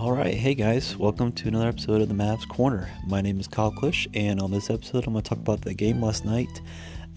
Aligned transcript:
All 0.00 0.12
right, 0.12 0.32
hey 0.32 0.54
guys, 0.54 0.96
welcome 0.96 1.30
to 1.32 1.48
another 1.48 1.68
episode 1.68 2.00
of 2.00 2.08
the 2.08 2.14
Mavs 2.14 2.48
Corner. 2.48 2.88
My 3.06 3.20
name 3.20 3.38
is 3.38 3.46
Kyle 3.46 3.70
Klish, 3.70 4.06
and 4.14 4.40
on 4.40 4.50
this 4.50 4.70
episode, 4.70 5.06
I'm 5.06 5.12
going 5.12 5.22
to 5.22 5.28
talk 5.28 5.36
about 5.36 5.60
the 5.60 5.74
game 5.74 6.00
last 6.00 6.24
night 6.24 6.62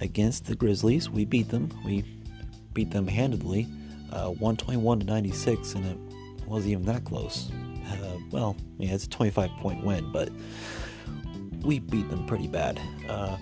against 0.01 0.47
the 0.47 0.55
Grizzlies. 0.55 1.09
We 1.09 1.23
beat 1.23 1.47
them. 1.47 1.69
We 1.85 2.03
beat 2.73 2.91
them 2.91 3.07
handedly, 3.07 3.69
uh, 4.11 4.31
121 4.31 4.99
to 4.99 5.05
96, 5.05 5.75
and 5.75 5.85
it 5.85 5.97
wasn't 6.45 6.73
even 6.73 6.83
that 6.87 7.05
close. 7.05 7.49
Uh, 7.89 8.17
well, 8.31 8.57
yeah, 8.77 8.93
it's 8.93 9.05
a 9.05 9.09
25 9.09 9.49
point 9.61 9.81
win, 9.85 10.11
but 10.11 10.29
we 11.61 11.79
beat 11.79 12.09
them 12.09 12.25
pretty 12.25 12.49
bad. 12.49 12.81
Uh, 13.07 13.37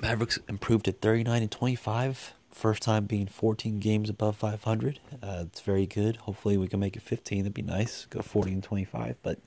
Mavericks 0.00 0.38
improved 0.48 0.84
to 0.84 0.92
39 0.92 1.42
and 1.42 1.50
25 1.50 2.32
First 2.52 2.82
time 2.82 3.06
being 3.06 3.26
14 3.26 3.80
games 3.80 4.10
above 4.10 4.36
500. 4.36 5.00
Uh, 5.22 5.44
it's 5.46 5.62
very 5.62 5.86
good. 5.86 6.16
Hopefully, 6.18 6.56
we 6.56 6.68
can 6.68 6.80
make 6.80 6.96
it 6.96 7.02
15. 7.02 7.38
That'd 7.38 7.54
be 7.54 7.62
nice. 7.62 8.04
Go 8.06 8.20
40 8.20 8.52
and 8.52 8.62
25. 8.62 9.16
But 9.22 9.38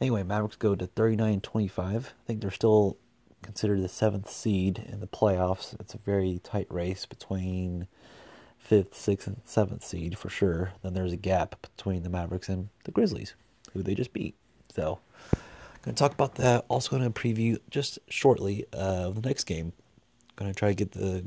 anyway, 0.00 0.22
Mavericks 0.22 0.56
go 0.56 0.74
to 0.74 0.86
39 0.86 1.32
and 1.32 1.42
25. 1.42 2.14
I 2.22 2.26
think 2.26 2.40
they're 2.40 2.50
still 2.50 2.98
considered 3.42 3.82
the 3.82 3.88
seventh 3.88 4.30
seed 4.30 4.84
in 4.86 5.00
the 5.00 5.06
playoffs. 5.06 5.78
It's 5.80 5.94
a 5.94 5.98
very 5.98 6.40
tight 6.44 6.66
race 6.70 7.06
between 7.06 7.86
fifth, 8.58 8.94
sixth, 8.94 9.26
and 9.26 9.40
seventh 9.44 9.84
seed 9.84 10.18
for 10.18 10.28
sure. 10.28 10.72
Then 10.82 10.94
there's 10.94 11.12
a 11.12 11.16
gap 11.16 11.66
between 11.76 12.02
the 12.02 12.10
Mavericks 12.10 12.48
and 12.48 12.68
the 12.84 12.90
Grizzlies, 12.90 13.34
who 13.72 13.82
they 13.82 13.94
just 13.94 14.12
beat. 14.12 14.34
So, 14.74 15.00
going 15.82 15.94
to 15.94 15.98
talk 15.98 16.12
about 16.12 16.36
that. 16.36 16.64
Also, 16.68 16.90
going 16.90 17.10
to 17.10 17.20
preview 17.20 17.58
just 17.70 17.98
shortly 18.08 18.66
uh, 18.72 19.10
the 19.10 19.22
next 19.22 19.44
game. 19.44 19.72
Going 20.36 20.52
to 20.52 20.58
try 20.58 20.68
to 20.68 20.74
get 20.74 20.92
the 20.92 21.24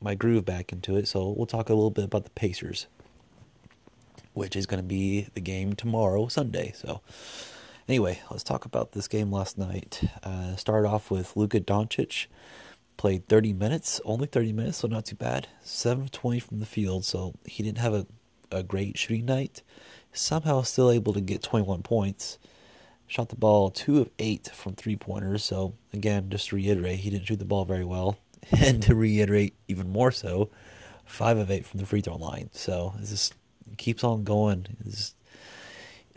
my 0.00 0.14
groove 0.14 0.44
back 0.44 0.72
into 0.72 0.96
it. 0.96 1.08
So 1.08 1.34
we'll 1.36 1.46
talk 1.46 1.68
a 1.68 1.74
little 1.74 1.90
bit 1.90 2.04
about 2.04 2.24
the 2.24 2.30
Pacers, 2.30 2.86
which 4.32 4.56
is 4.56 4.66
going 4.66 4.82
to 4.82 4.86
be 4.86 5.28
the 5.34 5.40
game 5.40 5.74
tomorrow, 5.74 6.28
Sunday. 6.28 6.72
So 6.74 7.00
anyway, 7.88 8.20
let's 8.30 8.44
talk 8.44 8.64
about 8.64 8.92
this 8.92 9.08
game 9.08 9.30
last 9.30 9.58
night. 9.58 10.02
Uh, 10.22 10.56
started 10.56 10.88
off 10.88 11.10
with 11.10 11.36
Luka 11.36 11.60
Doncic. 11.60 12.26
Played 12.96 13.28
30 13.28 13.54
minutes, 13.54 13.98
only 14.04 14.26
30 14.26 14.52
minutes, 14.52 14.78
so 14.78 14.88
not 14.88 15.06
too 15.06 15.16
bad. 15.16 15.48
7 15.62 16.04
of 16.04 16.10
20 16.10 16.38
from 16.40 16.60
the 16.60 16.66
field, 16.66 17.04
so 17.04 17.34
he 17.46 17.62
didn't 17.62 17.78
have 17.78 17.94
a, 17.94 18.06
a 18.52 18.62
great 18.62 18.98
shooting 18.98 19.24
night. 19.24 19.62
Somehow 20.12 20.60
still 20.62 20.90
able 20.90 21.14
to 21.14 21.20
get 21.22 21.42
21 21.42 21.82
points. 21.82 22.38
Shot 23.06 23.30
the 23.30 23.36
ball 23.36 23.70
2 23.70 24.00
of 24.00 24.10
8 24.18 24.50
from 24.52 24.74
three 24.74 24.96
pointers, 24.96 25.42
so 25.42 25.74
again, 25.94 26.28
just 26.28 26.50
to 26.50 26.56
reiterate, 26.56 27.00
he 27.00 27.08
didn't 27.10 27.26
shoot 27.26 27.38
the 27.38 27.44
ball 27.46 27.64
very 27.64 27.86
well. 27.86 28.18
and 28.58 28.82
to 28.82 28.94
reiterate 28.94 29.54
even 29.68 29.90
more 29.90 30.10
so, 30.10 30.50
five 31.04 31.38
of 31.38 31.50
eight 31.50 31.66
from 31.66 31.80
the 31.80 31.86
free 31.86 32.00
throw 32.00 32.16
line. 32.16 32.50
So 32.52 32.94
it 33.00 33.06
just 33.06 33.34
keeps 33.76 34.04
on 34.04 34.24
going. 34.24 34.66
Just, 34.84 35.16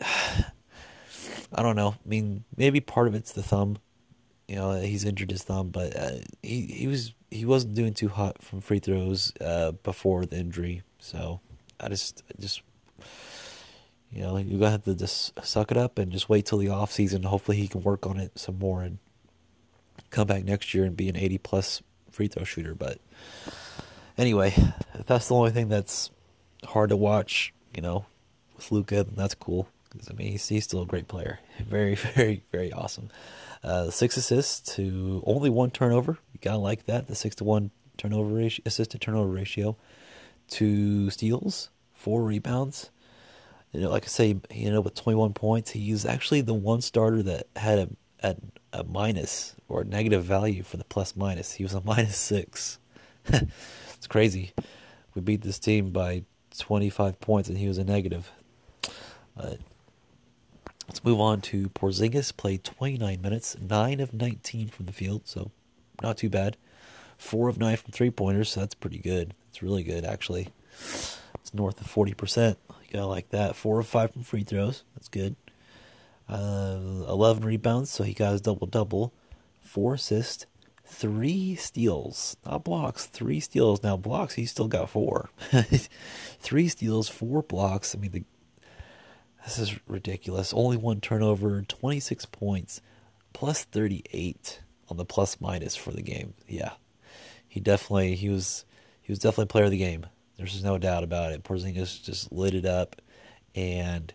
I 0.00 1.62
don't 1.62 1.76
know. 1.76 1.94
I 2.04 2.08
mean, 2.08 2.44
maybe 2.56 2.80
part 2.80 3.08
of 3.08 3.14
it's 3.14 3.32
the 3.32 3.42
thumb. 3.42 3.78
You 4.48 4.56
know, 4.56 4.80
he's 4.80 5.04
injured 5.04 5.30
his 5.30 5.42
thumb, 5.42 5.70
but 5.70 5.96
uh, 5.96 6.16
he 6.42 6.62
he 6.62 6.86
was 6.86 7.14
he 7.30 7.44
wasn't 7.44 7.74
doing 7.74 7.94
too 7.94 8.08
hot 8.08 8.42
from 8.42 8.60
free 8.60 8.78
throws 8.78 9.32
uh, 9.40 9.72
before 9.72 10.26
the 10.26 10.36
injury. 10.36 10.82
So 10.98 11.40
I 11.80 11.88
just 11.88 12.22
I 12.28 12.40
just 12.40 12.62
you 14.10 14.22
know 14.22 14.36
you 14.36 14.58
gotta 14.58 14.72
have 14.72 14.84
to 14.84 14.94
just 14.94 15.32
suck 15.44 15.70
it 15.70 15.76
up 15.76 15.98
and 15.98 16.12
just 16.12 16.28
wait 16.28 16.46
till 16.46 16.58
the 16.58 16.68
off 16.68 16.92
season. 16.92 17.22
Hopefully 17.22 17.56
he 17.56 17.68
can 17.68 17.82
work 17.82 18.06
on 18.06 18.18
it 18.18 18.38
some 18.38 18.58
more 18.58 18.82
and 18.82 18.98
come 20.10 20.26
back 20.26 20.44
next 20.44 20.74
year 20.74 20.84
and 20.84 20.96
be 20.96 21.08
an 21.08 21.16
eighty 21.16 21.38
plus 21.38 21.82
free 22.14 22.28
throw 22.28 22.44
shooter. 22.44 22.74
But 22.74 22.98
anyway, 24.16 24.54
if 24.94 25.06
that's 25.06 25.28
the 25.28 25.34
only 25.34 25.50
thing 25.50 25.68
that's 25.68 26.10
hard 26.64 26.90
to 26.90 26.96
watch, 26.96 27.52
you 27.74 27.82
know, 27.82 28.06
with 28.56 28.70
Luka, 28.70 29.04
that's 29.04 29.34
cool. 29.34 29.68
Because 29.90 30.08
I 30.08 30.14
mean, 30.14 30.32
he's, 30.32 30.48
he's 30.48 30.64
still 30.64 30.82
a 30.82 30.86
great 30.86 31.08
player. 31.08 31.40
Very, 31.60 31.94
very, 31.94 32.42
very 32.50 32.72
awesome. 32.72 33.10
Uh, 33.62 33.88
six 33.90 34.16
assists 34.16 34.74
to 34.74 35.22
only 35.24 35.48
one 35.48 35.70
turnover. 35.70 36.18
You 36.32 36.40
gotta 36.42 36.58
like 36.58 36.86
that. 36.86 37.06
The 37.06 37.14
six 37.14 37.36
to 37.36 37.44
one 37.44 37.70
turnover 37.96 38.34
ratio, 38.34 38.62
assist 38.66 38.90
to 38.90 38.98
turnover 38.98 39.28
ratio. 39.28 39.76
Two 40.48 41.10
steals, 41.10 41.70
four 41.94 42.22
rebounds. 42.22 42.90
You 43.72 43.82
know, 43.82 43.90
like 43.90 44.04
I 44.04 44.08
say, 44.08 44.36
you 44.50 44.70
know, 44.70 44.80
with 44.80 44.94
21 44.94 45.32
points, 45.32 45.70
he's 45.70 46.04
actually 46.04 46.40
the 46.40 46.54
one 46.54 46.80
starter 46.80 47.22
that 47.22 47.46
had 47.56 47.78
a, 47.78 47.88
a 48.22 48.36
a 48.74 48.84
minus 48.84 49.54
or 49.68 49.82
a 49.82 49.84
negative 49.84 50.24
value 50.24 50.62
for 50.62 50.76
the 50.76 50.84
plus 50.84 51.16
minus. 51.16 51.54
He 51.54 51.62
was 51.62 51.74
a 51.74 51.80
minus 51.84 52.18
six. 52.18 52.78
it's 53.26 54.06
crazy. 54.08 54.52
We 55.14 55.22
beat 55.22 55.42
this 55.42 55.58
team 55.58 55.90
by 55.90 56.24
25 56.58 57.20
points 57.20 57.48
and 57.48 57.56
he 57.56 57.68
was 57.68 57.78
a 57.78 57.84
negative. 57.84 58.30
Uh, 59.38 59.54
let's 60.88 61.04
move 61.04 61.20
on 61.20 61.40
to 61.42 61.68
Porzingis. 61.70 62.36
Played 62.36 62.64
29 62.64 63.22
minutes, 63.22 63.56
9 63.58 64.00
of 64.00 64.12
19 64.12 64.68
from 64.68 64.86
the 64.86 64.92
field, 64.92 65.22
so 65.24 65.50
not 66.02 66.18
too 66.18 66.28
bad. 66.28 66.56
4 67.16 67.48
of 67.48 67.58
9 67.58 67.76
from 67.76 67.92
three 67.92 68.10
pointers, 68.10 68.50
so 68.50 68.60
that's 68.60 68.74
pretty 68.74 68.98
good. 68.98 69.34
It's 69.48 69.62
really 69.62 69.84
good, 69.84 70.04
actually. 70.04 70.48
It's 70.80 71.54
north 71.54 71.80
of 71.80 71.86
40%. 71.86 72.56
You 72.68 72.74
gotta 72.92 73.06
like 73.06 73.30
that. 73.30 73.54
4 73.54 73.80
of 73.80 73.86
5 73.86 74.12
from 74.12 74.22
free 74.24 74.42
throws. 74.42 74.82
That's 74.94 75.08
good 75.08 75.36
uh, 76.28 76.78
11 77.08 77.44
rebounds, 77.44 77.90
so 77.90 78.04
he 78.04 78.14
got 78.14 78.32
his 78.32 78.40
double 78.40 78.66
double, 78.66 79.12
four 79.60 79.94
assists, 79.94 80.46
three 80.84 81.54
steals, 81.54 82.36
not 82.44 82.64
blocks, 82.64 83.06
three 83.06 83.40
steals. 83.40 83.82
Now 83.82 83.96
blocks, 83.96 84.34
he 84.34 84.46
still 84.46 84.68
got 84.68 84.90
four, 84.90 85.30
three 86.40 86.68
steals, 86.68 87.08
four 87.08 87.42
blocks. 87.42 87.94
I 87.94 87.98
mean, 87.98 88.10
the, 88.12 88.24
this 89.44 89.58
is 89.58 89.78
ridiculous. 89.86 90.54
Only 90.54 90.76
one 90.76 91.00
turnover, 91.00 91.62
26 91.62 92.26
points, 92.26 92.80
plus 93.32 93.64
38 93.64 94.60
on 94.88 94.96
the 94.96 95.04
plus 95.04 95.40
minus 95.40 95.76
for 95.76 95.90
the 95.90 96.02
game. 96.02 96.34
Yeah, 96.48 96.72
he 97.46 97.60
definitely 97.60 98.14
he 98.14 98.28
was 98.28 98.64
he 99.02 99.12
was 99.12 99.18
definitely 99.18 99.46
player 99.46 99.64
of 99.64 99.70
the 99.70 99.78
game. 99.78 100.06
There's 100.36 100.64
no 100.64 100.78
doubt 100.78 101.04
about 101.04 101.32
it. 101.32 101.44
Porzingis 101.44 102.02
just 102.02 102.32
lit 102.32 102.54
it 102.54 102.64
up, 102.64 103.00
and 103.54 104.12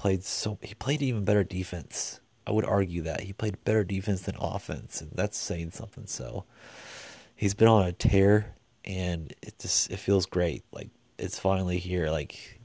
played 0.00 0.24
so 0.24 0.58
he 0.62 0.72
played 0.72 1.02
even 1.02 1.26
better 1.26 1.44
defense. 1.44 2.20
I 2.46 2.52
would 2.52 2.64
argue 2.64 3.02
that 3.02 3.20
he 3.20 3.34
played 3.34 3.62
better 3.64 3.84
defense 3.84 4.22
than 4.22 4.34
offense, 4.40 5.02
and 5.02 5.10
that's 5.14 5.36
saying 5.36 5.72
something. 5.72 6.06
So 6.06 6.46
he's 7.36 7.52
been 7.52 7.68
on 7.68 7.86
a 7.86 7.92
tear, 7.92 8.54
and 8.82 9.30
it 9.42 9.58
just 9.58 9.90
it 9.90 9.98
feels 9.98 10.24
great. 10.24 10.64
Like 10.72 10.88
it's 11.18 11.38
finally 11.38 11.76
here. 11.76 12.08
Like 12.08 12.62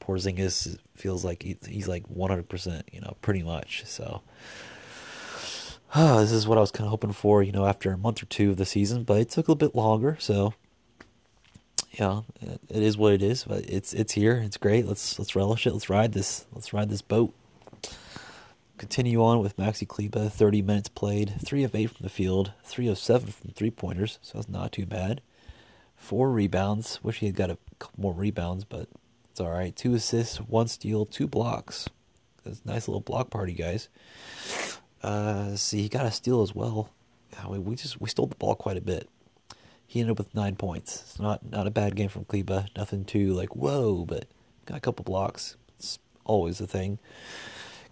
Porzingis 0.00 0.78
feels 0.96 1.22
like 1.22 1.42
he's 1.42 1.86
like 1.86 2.06
100, 2.06 2.48
percent 2.48 2.88
you 2.90 3.02
know, 3.02 3.18
pretty 3.20 3.42
much. 3.42 3.84
So 3.84 4.22
this 5.94 6.32
is 6.32 6.48
what 6.48 6.56
I 6.56 6.62
was 6.62 6.70
kind 6.70 6.86
of 6.86 6.92
hoping 6.92 7.12
for, 7.12 7.42
you 7.42 7.52
know, 7.52 7.66
after 7.66 7.92
a 7.92 7.98
month 7.98 8.22
or 8.22 8.26
two 8.26 8.52
of 8.52 8.56
the 8.56 8.64
season, 8.64 9.04
but 9.04 9.20
it 9.20 9.28
took 9.28 9.48
a 9.48 9.52
little 9.52 9.68
bit 9.68 9.76
longer. 9.76 10.16
So 10.18 10.54
yeah, 11.98 12.22
it 12.42 12.82
is 12.82 12.96
what 12.96 13.12
it 13.12 13.22
is. 13.22 13.44
But 13.44 13.68
it's 13.68 13.92
it's 13.92 14.12
here. 14.12 14.36
It's 14.36 14.56
great. 14.56 14.86
Let's 14.86 15.18
let's 15.18 15.36
relish 15.36 15.66
it. 15.66 15.72
Let's 15.72 15.90
ride 15.90 16.12
this. 16.12 16.46
Let's 16.52 16.72
ride 16.72 16.90
this 16.90 17.02
boat. 17.02 17.32
Continue 18.76 19.22
on 19.22 19.40
with 19.40 19.56
Maxi 19.56 19.86
Kleber. 19.86 20.28
Thirty 20.28 20.62
minutes 20.62 20.88
played. 20.88 21.34
Three 21.44 21.62
of 21.62 21.74
eight 21.74 21.90
from 21.90 22.02
the 22.02 22.10
field. 22.10 22.52
Three 22.64 22.88
of 22.88 22.98
seven 22.98 23.28
from 23.28 23.50
three 23.52 23.70
pointers. 23.70 24.18
So 24.22 24.38
that's 24.38 24.48
not 24.48 24.72
too 24.72 24.86
bad. 24.86 25.20
Four 25.96 26.30
rebounds. 26.30 27.02
Wish 27.02 27.20
he 27.20 27.26
had 27.26 27.36
got 27.36 27.50
a 27.50 27.58
couple 27.78 28.02
more 28.02 28.12
rebounds, 28.12 28.64
but 28.64 28.88
it's 29.30 29.40
all 29.40 29.50
right. 29.50 29.74
Two 29.74 29.94
assists, 29.94 30.38
one 30.38 30.68
steal, 30.68 31.06
two 31.06 31.26
blocks. 31.26 31.88
That's 32.44 32.64
nice 32.64 32.88
little 32.88 33.00
block 33.00 33.30
party, 33.30 33.52
guys. 33.52 33.88
Uh, 35.02 35.56
see, 35.56 35.82
he 35.82 35.88
got 35.88 36.06
a 36.06 36.10
steal 36.10 36.42
as 36.42 36.54
well. 36.54 36.90
Yeah, 37.32 37.48
we 37.48 37.74
just 37.74 38.00
we 38.00 38.08
stole 38.08 38.26
the 38.26 38.34
ball 38.34 38.54
quite 38.54 38.76
a 38.76 38.82
bit 38.82 39.08
he 39.86 40.00
ended 40.00 40.12
up 40.12 40.18
with 40.18 40.34
nine 40.34 40.56
points. 40.56 41.02
It's 41.02 41.20
not 41.20 41.48
not 41.50 41.66
a 41.66 41.70
bad 41.70 41.96
game 41.96 42.08
from 42.08 42.24
Kleber. 42.24 42.66
Nothing 42.76 43.04
too 43.04 43.32
like 43.32 43.54
whoa, 43.54 44.04
but 44.04 44.26
got 44.66 44.78
a 44.78 44.80
couple 44.80 45.04
blocks. 45.04 45.56
It's 45.78 45.98
always 46.24 46.60
a 46.60 46.66
thing. 46.66 46.98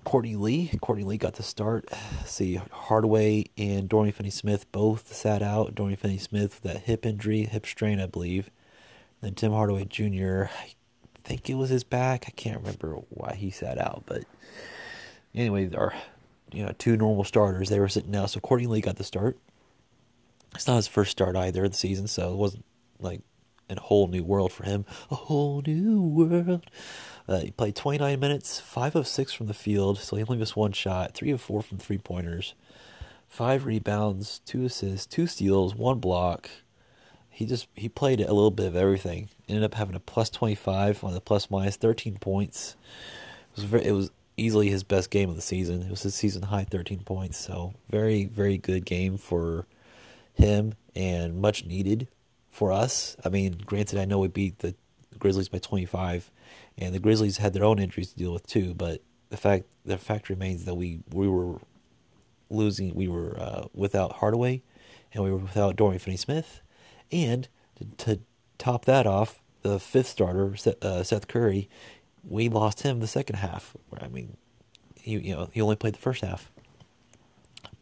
Courtney 0.04 0.34
Lee. 0.36 0.70
Courtney 0.80 1.04
Lee 1.04 1.16
got 1.16 1.34
the 1.34 1.42
start. 1.42 1.88
see, 2.24 2.60
Hardaway 2.70 3.44
and 3.56 3.88
Dorian 3.88 4.12
Finney-Smith 4.12 4.70
both 4.72 5.12
sat 5.14 5.42
out. 5.42 5.74
Dorian 5.74 5.96
Finney-Smith 5.96 6.60
with 6.62 6.72
that 6.72 6.82
hip 6.82 7.06
injury, 7.06 7.44
hip 7.44 7.66
strain, 7.66 8.00
I 8.00 8.06
believe. 8.06 8.50
Then 9.20 9.34
Tim 9.34 9.52
Hardaway 9.52 9.84
Jr. 9.84 10.44
I 10.44 10.74
think 11.22 11.48
it 11.48 11.54
was 11.54 11.70
his 11.70 11.84
back. 11.84 12.24
I 12.26 12.30
can't 12.30 12.58
remember 12.58 12.96
why 13.10 13.34
he 13.34 13.50
sat 13.50 13.78
out, 13.78 14.02
but 14.06 14.24
anyway, 15.34 15.70
our 15.74 15.94
you 16.52 16.64
know 16.64 16.74
two 16.78 16.96
normal 16.96 17.24
starters 17.24 17.68
they 17.68 17.78
were 17.78 17.88
sitting 17.88 18.14
out. 18.16 18.30
So 18.30 18.40
Courtney 18.40 18.66
Lee 18.66 18.80
got 18.80 18.96
the 18.96 19.04
start. 19.04 19.38
It's 20.54 20.66
not 20.66 20.76
his 20.76 20.88
first 20.88 21.10
start 21.10 21.36
either 21.36 21.64
of 21.64 21.70
the 21.70 21.76
season, 21.76 22.06
so 22.06 22.32
it 22.32 22.36
wasn't 22.36 22.64
like 22.98 23.20
a 23.70 23.80
whole 23.80 24.06
new 24.06 24.22
world 24.22 24.52
for 24.52 24.64
him. 24.64 24.84
A 25.10 25.14
whole 25.14 25.62
new 25.66 26.02
world. 26.02 26.70
Uh, 27.28 27.40
he 27.40 27.50
played 27.50 27.76
29 27.76 28.18
minutes, 28.18 28.60
5 28.60 28.96
of 28.96 29.06
6 29.06 29.32
from 29.32 29.46
the 29.46 29.54
field, 29.54 29.98
so 29.98 30.16
he 30.16 30.22
only 30.22 30.38
missed 30.38 30.56
one 30.56 30.72
shot, 30.72 31.14
3 31.14 31.30
of 31.30 31.40
4 31.40 31.62
from 31.62 31.78
three 31.78 31.98
pointers, 31.98 32.54
5 33.28 33.64
rebounds, 33.64 34.40
2 34.46 34.64
assists, 34.64 35.06
2 35.06 35.26
steals, 35.26 35.74
1 35.74 35.98
block. 35.98 36.50
He 37.30 37.46
just 37.46 37.66
he 37.74 37.88
played 37.88 38.20
a 38.20 38.34
little 38.34 38.50
bit 38.50 38.66
of 38.66 38.76
everything. 38.76 39.30
Ended 39.48 39.64
up 39.64 39.74
having 39.74 39.94
a 39.94 40.00
plus 40.00 40.28
25 40.28 41.02
on 41.02 41.14
the 41.14 41.20
plus 41.20 41.50
minus, 41.50 41.76
13 41.76 42.18
points, 42.18 42.76
It 43.52 43.56
was 43.56 43.64
very, 43.64 43.84
it 43.86 43.92
was 43.92 44.10
easily 44.36 44.68
his 44.68 44.82
best 44.82 45.10
game 45.10 45.30
of 45.30 45.36
the 45.36 45.42
season. 45.42 45.82
It 45.82 45.90
was 45.90 46.02
his 46.02 46.14
season 46.14 46.42
high 46.42 46.64
13 46.64 47.00
points. 47.00 47.38
So 47.38 47.72
very 47.88 48.26
very 48.26 48.58
good 48.58 48.84
game 48.84 49.16
for 49.16 49.66
him 50.34 50.74
and 50.94 51.40
much 51.40 51.64
needed 51.64 52.08
for 52.50 52.72
us. 52.72 53.16
I 53.24 53.28
mean, 53.28 53.62
granted, 53.64 53.98
I 53.98 54.04
know 54.04 54.18
we 54.18 54.28
beat 54.28 54.58
the 54.58 54.74
Grizzlies 55.18 55.48
by 55.48 55.58
25, 55.58 56.30
and 56.78 56.94
the 56.94 56.98
Grizzlies 56.98 57.38
had 57.38 57.52
their 57.52 57.64
own 57.64 57.78
injuries 57.78 58.12
to 58.12 58.18
deal 58.18 58.32
with 58.32 58.46
too. 58.46 58.74
But 58.74 59.02
the 59.30 59.36
fact 59.36 59.64
the 59.84 59.98
fact 59.98 60.28
remains 60.28 60.64
that 60.64 60.74
we 60.74 61.00
we 61.10 61.28
were 61.28 61.58
losing. 62.50 62.94
We 62.94 63.08
were 63.08 63.38
uh, 63.38 63.66
without 63.74 64.14
Hardaway, 64.14 64.62
and 65.12 65.24
we 65.24 65.30
were 65.30 65.38
without 65.38 65.76
Dorian 65.76 65.98
Finney-Smith, 65.98 66.60
and 67.10 67.48
to, 67.76 67.84
to, 68.04 68.20
top 68.58 68.84
that 68.84 69.08
off, 69.08 69.42
the 69.62 69.80
fifth 69.80 70.06
starter 70.06 70.54
Seth, 70.54 70.84
uh, 70.84 71.02
Seth 71.02 71.26
Curry, 71.26 71.68
we 72.22 72.48
lost 72.48 72.82
him 72.82 73.00
the 73.00 73.08
second 73.08 73.36
half. 73.36 73.74
I 74.00 74.06
mean, 74.06 74.36
he 74.94 75.12
you 75.12 75.34
know 75.34 75.48
he 75.52 75.60
only 75.60 75.76
played 75.76 75.94
the 75.94 76.00
first 76.00 76.22
half. 76.22 76.51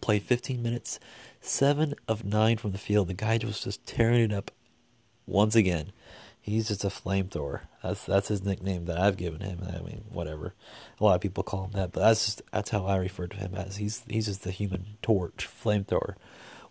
Played 0.01 0.23
15 0.23 0.63
minutes, 0.63 0.99
seven 1.41 1.95
of 2.09 2.25
nine 2.25 2.57
from 2.57 2.73
the 2.73 2.79
field. 2.79 3.09
The 3.09 3.15
guy 3.15 3.39
just 3.39 3.47
was 3.47 3.65
just 3.65 3.87
tearing 3.87 4.21
it 4.21 4.33
up 4.33 4.51
once 5.27 5.55
again. 5.55 5.93
He's 6.41 6.69
just 6.69 6.85
a 6.85 6.89
flamethrower. 6.89 7.63
That's 7.83 8.05
that's 8.07 8.29
his 8.29 8.43
nickname 8.43 8.87
that 8.87 8.99
I've 8.99 9.17
given 9.17 9.41
him. 9.41 9.61
I 9.67 9.81
mean, 9.83 10.05
whatever. 10.11 10.55
A 10.99 11.05
lot 11.05 11.15
of 11.15 11.21
people 11.21 11.43
call 11.43 11.65
him 11.65 11.73
that, 11.73 11.93
but 11.93 12.01
that's 12.01 12.25
just 12.25 12.43
that's 12.51 12.71
how 12.71 12.87
I 12.87 12.97
refer 12.97 13.27
to 13.27 13.37
him 13.37 13.55
as. 13.55 13.77
He's 13.77 14.05
he's 14.09 14.27
just 14.27 14.45
the 14.45 14.51
human 14.51 14.97
torch, 15.03 15.49
flamethrower. 15.49 16.15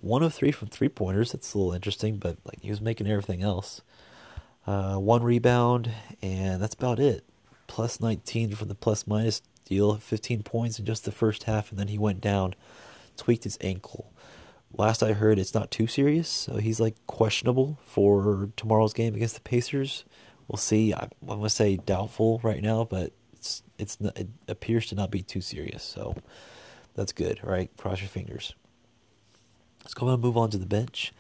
One 0.02 0.24
of 0.24 0.34
three 0.34 0.52
from 0.52 0.70
three 0.70 0.90
pointers. 0.90 1.34
That's 1.34 1.54
a 1.54 1.58
little 1.58 1.74
interesting, 1.74 2.18
but 2.18 2.38
like 2.46 2.62
he 2.62 2.70
was 2.70 2.82
making 2.82 3.08
everything 3.08 3.44
else. 3.44 3.82
Uh, 4.66 4.98
one 4.98 5.24
rebound, 5.24 5.92
and 6.22 6.62
that's 6.62 6.76
about 6.76 7.00
it. 7.00 7.24
Plus 7.68 8.00
19 8.00 8.52
from 8.52 8.68
the 8.68 8.76
plus 8.76 9.08
minus 9.08 9.42
deal, 9.66 9.96
15 9.96 10.44
points 10.44 10.80
in 10.80 10.86
just 10.86 11.06
the 11.06 11.12
first 11.12 11.44
half, 11.44 11.72
and 11.72 11.80
then 11.80 11.88
he 11.88 11.98
went 11.98 12.22
down, 12.22 12.56
tweaked 13.20 13.44
his 13.44 13.58
ankle. 13.62 14.12
Last 14.76 15.04
I 15.04 15.14
heard, 15.14 15.40
it's 15.40 15.54
not 15.54 15.72
too 15.72 15.88
serious, 15.88 16.28
so 16.28 16.58
he's 16.58 16.80
like 16.80 16.96
questionable 17.08 17.80
for 17.84 18.50
tomorrow's 18.56 18.94
game 18.94 19.16
against 19.16 19.36
the 19.36 19.42
Pacers. 19.42 20.06
We'll 20.48 20.58
see. 20.58 20.94
I'm 20.94 21.10
going 21.28 21.42
to 21.44 21.50
say 21.50 21.78
doubtful 21.78 22.40
right 22.44 22.62
now, 22.62 22.84
but 22.84 23.12
it's 23.34 23.64
it's 23.78 24.00
not, 24.00 24.18
it 24.18 24.30
appears 24.48 24.88
to 24.88 24.96
not 24.96 25.12
be 25.12 25.22
too 25.22 25.42
serious, 25.42 25.84
so 25.84 26.16
that's 26.96 27.14
good. 27.14 27.40
right? 27.44 27.70
cross 27.78 28.00
your 28.00 28.10
fingers. 28.10 28.54
Let's 29.84 29.94
go 29.94 30.06
ahead 30.08 30.16
and 30.16 30.24
move 30.24 30.38
on 30.38 30.50
to 30.52 30.58
the 30.58 30.66
bench. 30.66 31.14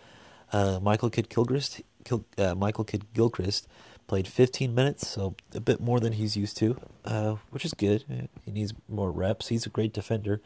Uh, 0.52 0.80
Michael 0.82 1.10
Kidd 1.10 1.30
Gilchrist, 1.30 1.82
Kil, 2.04 2.26
uh, 2.38 2.56
Michael 2.56 2.84
Kidd 2.84 3.06
Gilchrist 3.14 3.68
played 4.08 4.28
15 4.28 4.74
minutes, 4.76 5.08
so 5.08 5.36
a 5.54 5.60
bit 5.60 5.80
more 5.80 6.00
than 6.00 6.14
he's 6.14 6.36
used 6.36 6.58
to, 6.58 6.78
uh, 7.06 7.36
which 7.52 7.64
is 7.64 7.74
good. 7.74 8.30
He 8.44 8.52
needs 8.52 8.74
more 8.88 9.12
reps. 9.12 9.48
He's 9.48 9.66
a 9.66 9.70
great 9.70 9.94
defender. 9.94 10.42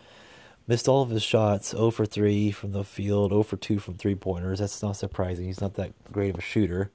Missed 0.65 0.87
all 0.87 1.01
of 1.01 1.09
his 1.09 1.23
shots, 1.23 1.71
0 1.71 1.91
for 1.91 2.05
3 2.05 2.51
from 2.51 2.71
the 2.71 2.83
field, 2.83 3.31
0 3.31 3.43
for 3.43 3.57
2 3.57 3.79
from 3.79 3.95
three 3.95 4.15
pointers. 4.15 4.59
That's 4.59 4.81
not 4.81 4.95
surprising. 4.95 5.45
He's 5.45 5.59
not 5.59 5.73
that 5.75 5.91
great 6.11 6.29
of 6.29 6.37
a 6.37 6.41
shooter. 6.41 6.91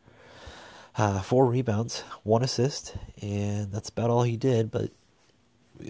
Uh, 0.96 1.20
four 1.20 1.46
rebounds, 1.46 2.00
one 2.24 2.42
assist, 2.42 2.96
and 3.22 3.70
that's 3.70 3.90
about 3.90 4.10
all 4.10 4.22
he 4.22 4.36
did. 4.36 4.70
But 4.70 4.90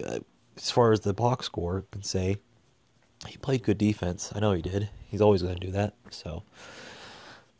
uh, 0.05 0.19
as 0.57 0.71
far 0.71 0.93
as 0.93 1.01
the 1.01 1.15
box 1.15 1.47
score 1.47 1.85
can 1.93 2.03
say, 2.03 2.37
he 3.27 3.37
played 3.39 3.63
good 3.63 3.79
defense. 3.79 4.33
I 4.35 4.41
know 4.41 4.53
he 4.53 4.63
did. 4.63 4.91
He's 5.09 5.21
always 5.21 5.43
going 5.43 5.59
to 5.59 5.67
do 5.67 5.73
that. 5.73 5.95
So 6.11 6.43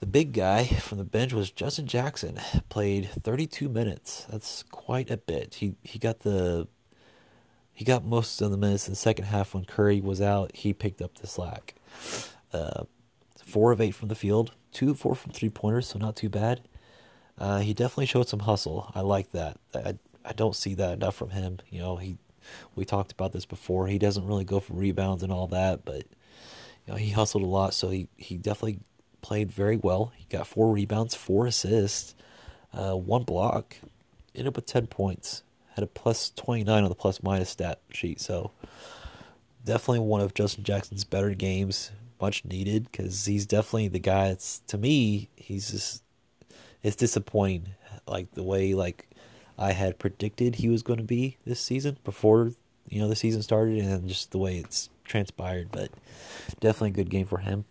the 0.01 0.07
big 0.07 0.33
guy 0.33 0.65
from 0.65 0.99
the 0.99 1.05
bench 1.05 1.33
was 1.33 1.51
Justin 1.51 1.87
Jackson. 1.87 2.41
Played 2.69 3.09
32 3.09 3.69
minutes. 3.69 4.27
That's 4.31 4.63
quite 4.65 5.11
a 5.11 5.17
bit. 5.17 5.55
He 5.55 5.75
he 5.83 5.99
got 5.99 6.21
the 6.21 6.69
he 7.79 7.85
got 7.85 8.05
most 8.05 8.43
of 8.43 8.51
the 8.51 8.57
minutes 8.57 8.89
in 8.89 8.93
the 8.93 8.97
second 8.97 9.27
half 9.27 9.55
when 9.55 9.65
Curry 9.65 10.01
was 10.01 10.21
out. 10.21 10.51
He 10.53 10.73
picked 10.73 11.01
up 11.01 11.17
the 11.17 11.29
slack. 11.29 11.77
Uh, 12.53 12.83
four 13.41 13.71
of 13.71 13.81
eight 13.81 13.95
from 13.95 14.09
the 14.09 14.17
field, 14.17 14.51
two 14.73 14.91
of 14.91 14.99
four 14.99 15.15
from 15.15 15.31
three 15.31 15.49
pointers, 15.49 15.87
so 15.87 15.97
not 16.01 16.17
too 16.17 16.29
bad. 16.29 16.63
Uh, 17.39 17.61
he 17.61 17.73
definitely 17.73 18.07
showed 18.07 18.29
some 18.29 18.41
hustle. 18.41 18.91
I 18.97 19.03
like 19.03 19.31
that. 19.31 19.59
I 19.73 19.95
I 20.25 20.33
don't 20.33 20.57
see 20.57 20.75
that 20.75 20.95
enough 20.95 21.15
from 21.15 21.31
him. 21.31 21.59
You 21.71 21.79
know, 21.79 21.95
he 21.95 22.19
we 22.75 22.85
talked 22.85 23.13
about 23.13 23.31
this 23.31 23.47
before. 23.47 23.87
He 23.87 23.97
doesn't 23.97 24.27
really 24.27 24.45
go 24.45 24.59
for 24.59 24.73
rebounds 24.73 25.23
and 25.23 25.31
all 25.33 25.47
that, 25.47 25.85
but 25.85 26.03
you 26.85 26.89
know 26.89 26.97
he 26.97 27.11
hustled 27.11 27.45
a 27.45 27.47
lot. 27.47 27.75
So 27.75 27.91
he 27.91 28.09
he 28.17 28.39
definitely 28.39 28.81
played 29.23 29.53
very 29.53 29.77
well. 29.77 30.11
He 30.17 30.27
got 30.29 30.49
four 30.49 30.73
rebounds, 30.73 31.15
four 31.15 31.47
assists, 31.47 32.17
uh, 32.73 32.97
one 32.97 33.23
block, 33.23 33.77
ended 34.35 34.49
up 34.49 34.57
with 34.57 34.67
ten 34.67 34.89
points 34.89 35.45
had 35.79 35.85
a 35.85 35.87
plus 35.87 36.31
29 36.31 36.83
on 36.83 36.89
the 36.89 36.95
plus 36.97 37.23
minus 37.23 37.51
stat 37.51 37.79
sheet. 37.93 38.21
So 38.21 38.51
definitely 39.65 40.01
one 40.01 40.21
of 40.21 40.35
Justin 40.35 40.65
Jackson's 40.65 41.05
better 41.05 41.35
games, 41.35 41.93
much 42.21 42.45
needed 42.45 42.91
because 42.91 43.27
he's 43.27 43.47
definitely 43.47 43.87
the 43.87 44.01
guy. 44.01 44.29
That's 44.29 44.59
to 44.67 44.77
me, 44.77 45.29
he's 45.37 45.71
just 45.71 46.03
it's 46.83 46.97
disappointing, 46.97 47.75
like 48.09 48.33
the 48.33 48.43
way 48.43 48.75
like 48.75 49.09
I 49.57 49.71
had 49.71 50.01
predicted 50.01 50.57
he 50.57 50.69
was 50.69 50.83
going 50.83 50.99
to 50.99 51.05
be 51.05 51.37
this 51.47 51.61
season 51.61 51.99
before 52.03 52.53
you 52.89 53.01
know 53.01 53.09
the 53.09 53.15
season 53.15 53.43
started, 53.43 53.79
and 53.79 54.09
just 54.09 54.33
the 54.33 54.39
way 54.39 54.57
it's 54.57 54.91
transpired. 55.05 55.69
But 55.71 55.91
definitely 56.59 56.91
a 56.91 57.05
good 57.05 57.11
game 57.11 57.27
for 57.27 57.39
him. 57.39 57.67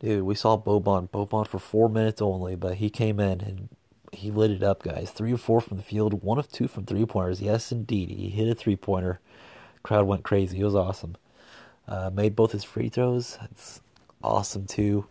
Dude, 0.00 0.24
we 0.24 0.34
saw 0.34 0.58
Boban. 0.58 1.08
Boban 1.08 1.46
for 1.46 1.58
four 1.58 1.88
minutes 1.88 2.20
only, 2.20 2.56
but 2.56 2.74
he 2.74 2.90
came 2.90 3.18
in 3.20 3.40
and 3.40 3.68
he 4.16 4.30
lit 4.30 4.50
it 4.50 4.62
up, 4.62 4.82
guys. 4.82 5.10
Three 5.10 5.32
of 5.32 5.40
four 5.40 5.60
from 5.60 5.76
the 5.76 5.82
field, 5.82 6.22
one 6.22 6.38
of 6.38 6.50
two 6.50 6.68
from 6.68 6.84
three 6.84 7.04
pointers. 7.04 7.40
Yes, 7.40 7.70
indeed, 7.70 8.10
he 8.10 8.30
hit 8.30 8.48
a 8.48 8.54
three 8.54 8.76
pointer. 8.76 9.20
Crowd 9.82 10.06
went 10.06 10.24
crazy. 10.24 10.60
It 10.60 10.64
was 10.64 10.74
awesome. 10.74 11.16
Uh, 11.86 12.10
made 12.12 12.34
both 12.34 12.52
his 12.52 12.64
free 12.64 12.88
throws. 12.88 13.38
It's 13.50 13.80
awesome 14.22 14.66
too. 14.66 15.06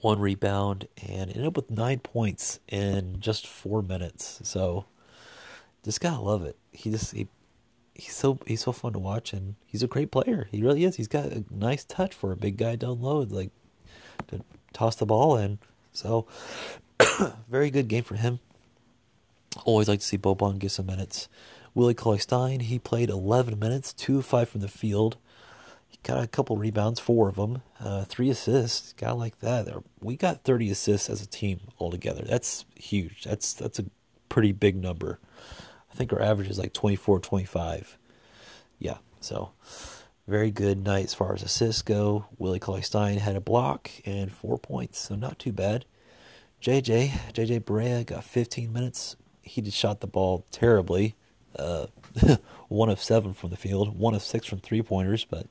One 0.00 0.20
rebound 0.20 0.86
and 1.08 1.30
ended 1.30 1.46
up 1.46 1.56
with 1.56 1.70
nine 1.70 2.00
points 2.00 2.60
in 2.68 3.20
just 3.20 3.46
four 3.46 3.82
minutes. 3.82 4.40
So 4.44 4.84
just 5.82 6.00
gotta 6.00 6.20
love 6.20 6.44
it. 6.44 6.56
He 6.72 6.90
just 6.90 7.12
he 7.12 7.28
he's 7.94 8.14
so 8.14 8.38
he's 8.46 8.62
so 8.62 8.72
fun 8.72 8.92
to 8.92 8.98
watch 8.98 9.32
and 9.32 9.54
he's 9.66 9.82
a 9.82 9.88
great 9.88 10.10
player. 10.10 10.48
He 10.50 10.62
really 10.62 10.84
is. 10.84 10.96
He's 10.96 11.08
got 11.08 11.26
a 11.26 11.44
nice 11.50 11.84
touch 11.84 12.14
for 12.14 12.32
a 12.32 12.36
big 12.36 12.56
guy 12.56 12.76
down 12.76 13.00
low, 13.00 13.20
like 13.20 13.50
to 14.28 14.40
toss 14.72 14.96
the 14.96 15.06
ball 15.06 15.36
in. 15.36 15.58
So 15.94 16.26
very 17.48 17.70
good 17.70 17.88
game 17.88 18.04
for 18.04 18.16
him. 18.16 18.40
Always 19.64 19.88
like 19.88 20.00
to 20.00 20.06
see 20.06 20.18
Boban 20.18 20.58
get 20.58 20.72
some 20.72 20.86
minutes. 20.86 21.28
Willie 21.74 21.94
Cauley 21.94 22.18
Stein, 22.18 22.60
he 22.60 22.78
played 22.78 23.08
11 23.08 23.58
minutes, 23.58 23.92
2 23.94 24.18
of 24.18 24.26
5 24.26 24.48
from 24.48 24.60
the 24.60 24.68
field. 24.68 25.16
He 25.88 25.98
got 26.02 26.22
a 26.22 26.26
couple 26.26 26.56
rebounds, 26.56 27.00
four 27.00 27.28
of 27.28 27.36
them, 27.36 27.62
uh, 27.80 28.04
three 28.04 28.28
assists. 28.28 28.92
Guy 28.94 29.12
like 29.12 29.40
that. 29.40 29.68
We 30.00 30.16
got 30.16 30.44
30 30.44 30.70
assists 30.70 31.08
as 31.08 31.22
a 31.22 31.26
team 31.26 31.60
altogether. 31.78 32.22
That's 32.22 32.64
huge. 32.76 33.24
That's 33.24 33.52
that's 33.52 33.78
a 33.78 33.86
pretty 34.28 34.52
big 34.52 34.76
number. 34.76 35.20
I 35.92 35.96
think 35.96 36.12
our 36.12 36.20
average 36.20 36.48
is 36.48 36.58
like 36.58 36.72
24, 36.72 37.20
25. 37.20 37.96
Yeah, 38.80 38.98
so 39.20 39.52
very 40.26 40.50
good 40.50 40.84
night 40.84 41.04
as 41.04 41.14
far 41.14 41.34
as 41.34 41.42
assists 41.42 41.82
go. 41.82 42.26
Willie 42.38 42.58
Cauley 42.58 42.82
Stein 42.82 43.18
had 43.18 43.36
a 43.36 43.40
block 43.40 43.90
and 44.04 44.32
four 44.32 44.58
points, 44.58 44.98
so 44.98 45.14
not 45.14 45.38
too 45.38 45.52
bad. 45.52 45.84
JJ, 46.62 47.10
JJ 47.32 47.60
Barea 47.60 48.06
got 48.06 48.24
15 48.24 48.72
minutes. 48.72 49.16
He 49.42 49.60
just 49.60 49.76
shot 49.76 50.00
the 50.00 50.06
ball 50.06 50.46
terribly. 50.50 51.14
Uh, 51.58 51.86
one 52.68 52.88
of 52.88 53.02
seven 53.02 53.34
from 53.34 53.50
the 53.50 53.56
field, 53.56 53.98
one 53.98 54.14
of 54.14 54.22
six 54.22 54.46
from 54.46 54.60
three 54.60 54.82
pointers, 54.82 55.24
but 55.24 55.46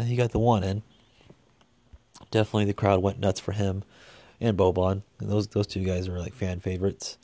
he 0.00 0.16
got 0.16 0.30
the 0.32 0.38
one 0.38 0.64
in. 0.64 0.82
Definitely, 2.30 2.66
the 2.66 2.74
crowd 2.74 3.02
went 3.02 3.20
nuts 3.20 3.40
for 3.40 3.52
him 3.52 3.84
and 4.40 4.56
Boban. 4.56 5.02
Those 5.18 5.48
those 5.48 5.66
two 5.66 5.84
guys 5.84 6.08
are 6.08 6.18
like 6.18 6.34
fan 6.34 6.60
favorites. 6.60 7.18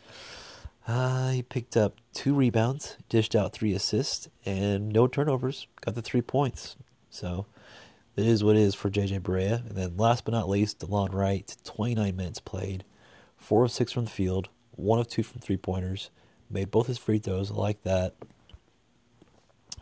Uh, 0.87 1.31
he 1.31 1.43
picked 1.43 1.77
up 1.77 1.97
two 2.13 2.35
rebounds, 2.35 2.97
dished 3.09 3.35
out 3.35 3.53
three 3.53 3.73
assists, 3.73 4.29
and 4.45 4.91
no 4.91 5.09
turnovers. 5.09 5.67
Got 5.81 5.97
the 5.97 6.03
three 6.03 6.23
points. 6.23 6.77
So 7.11 7.47
it 8.15 8.27
is 8.27 8.45
what 8.45 8.57
it 8.57 8.63
is 8.63 8.75
for 8.75 8.89
JJ 8.89 9.21
Barea. 9.21 9.67
And 9.69 9.77
then 9.77 9.97
last 9.97 10.25
but 10.25 10.33
not 10.33 10.49
least, 10.49 10.79
Delon 10.79 11.13
Wright, 11.13 11.57
29 11.65 12.15
minutes 12.15 12.41
played, 12.41 12.85
four 13.37 13.65
of 13.65 13.73
six 13.73 13.91
from 13.91 14.05
the 14.05 14.11
field, 14.11 14.49
one 14.73 15.01
of 15.01 15.09
two 15.09 15.25
from 15.25 15.41
three 15.41 15.57
pointers. 15.57 16.11
Made 16.49 16.71
both 16.71 16.87
his 16.87 16.99
free 16.99 17.19
throws. 17.19 17.51
Like 17.51 17.83
that. 17.83 18.15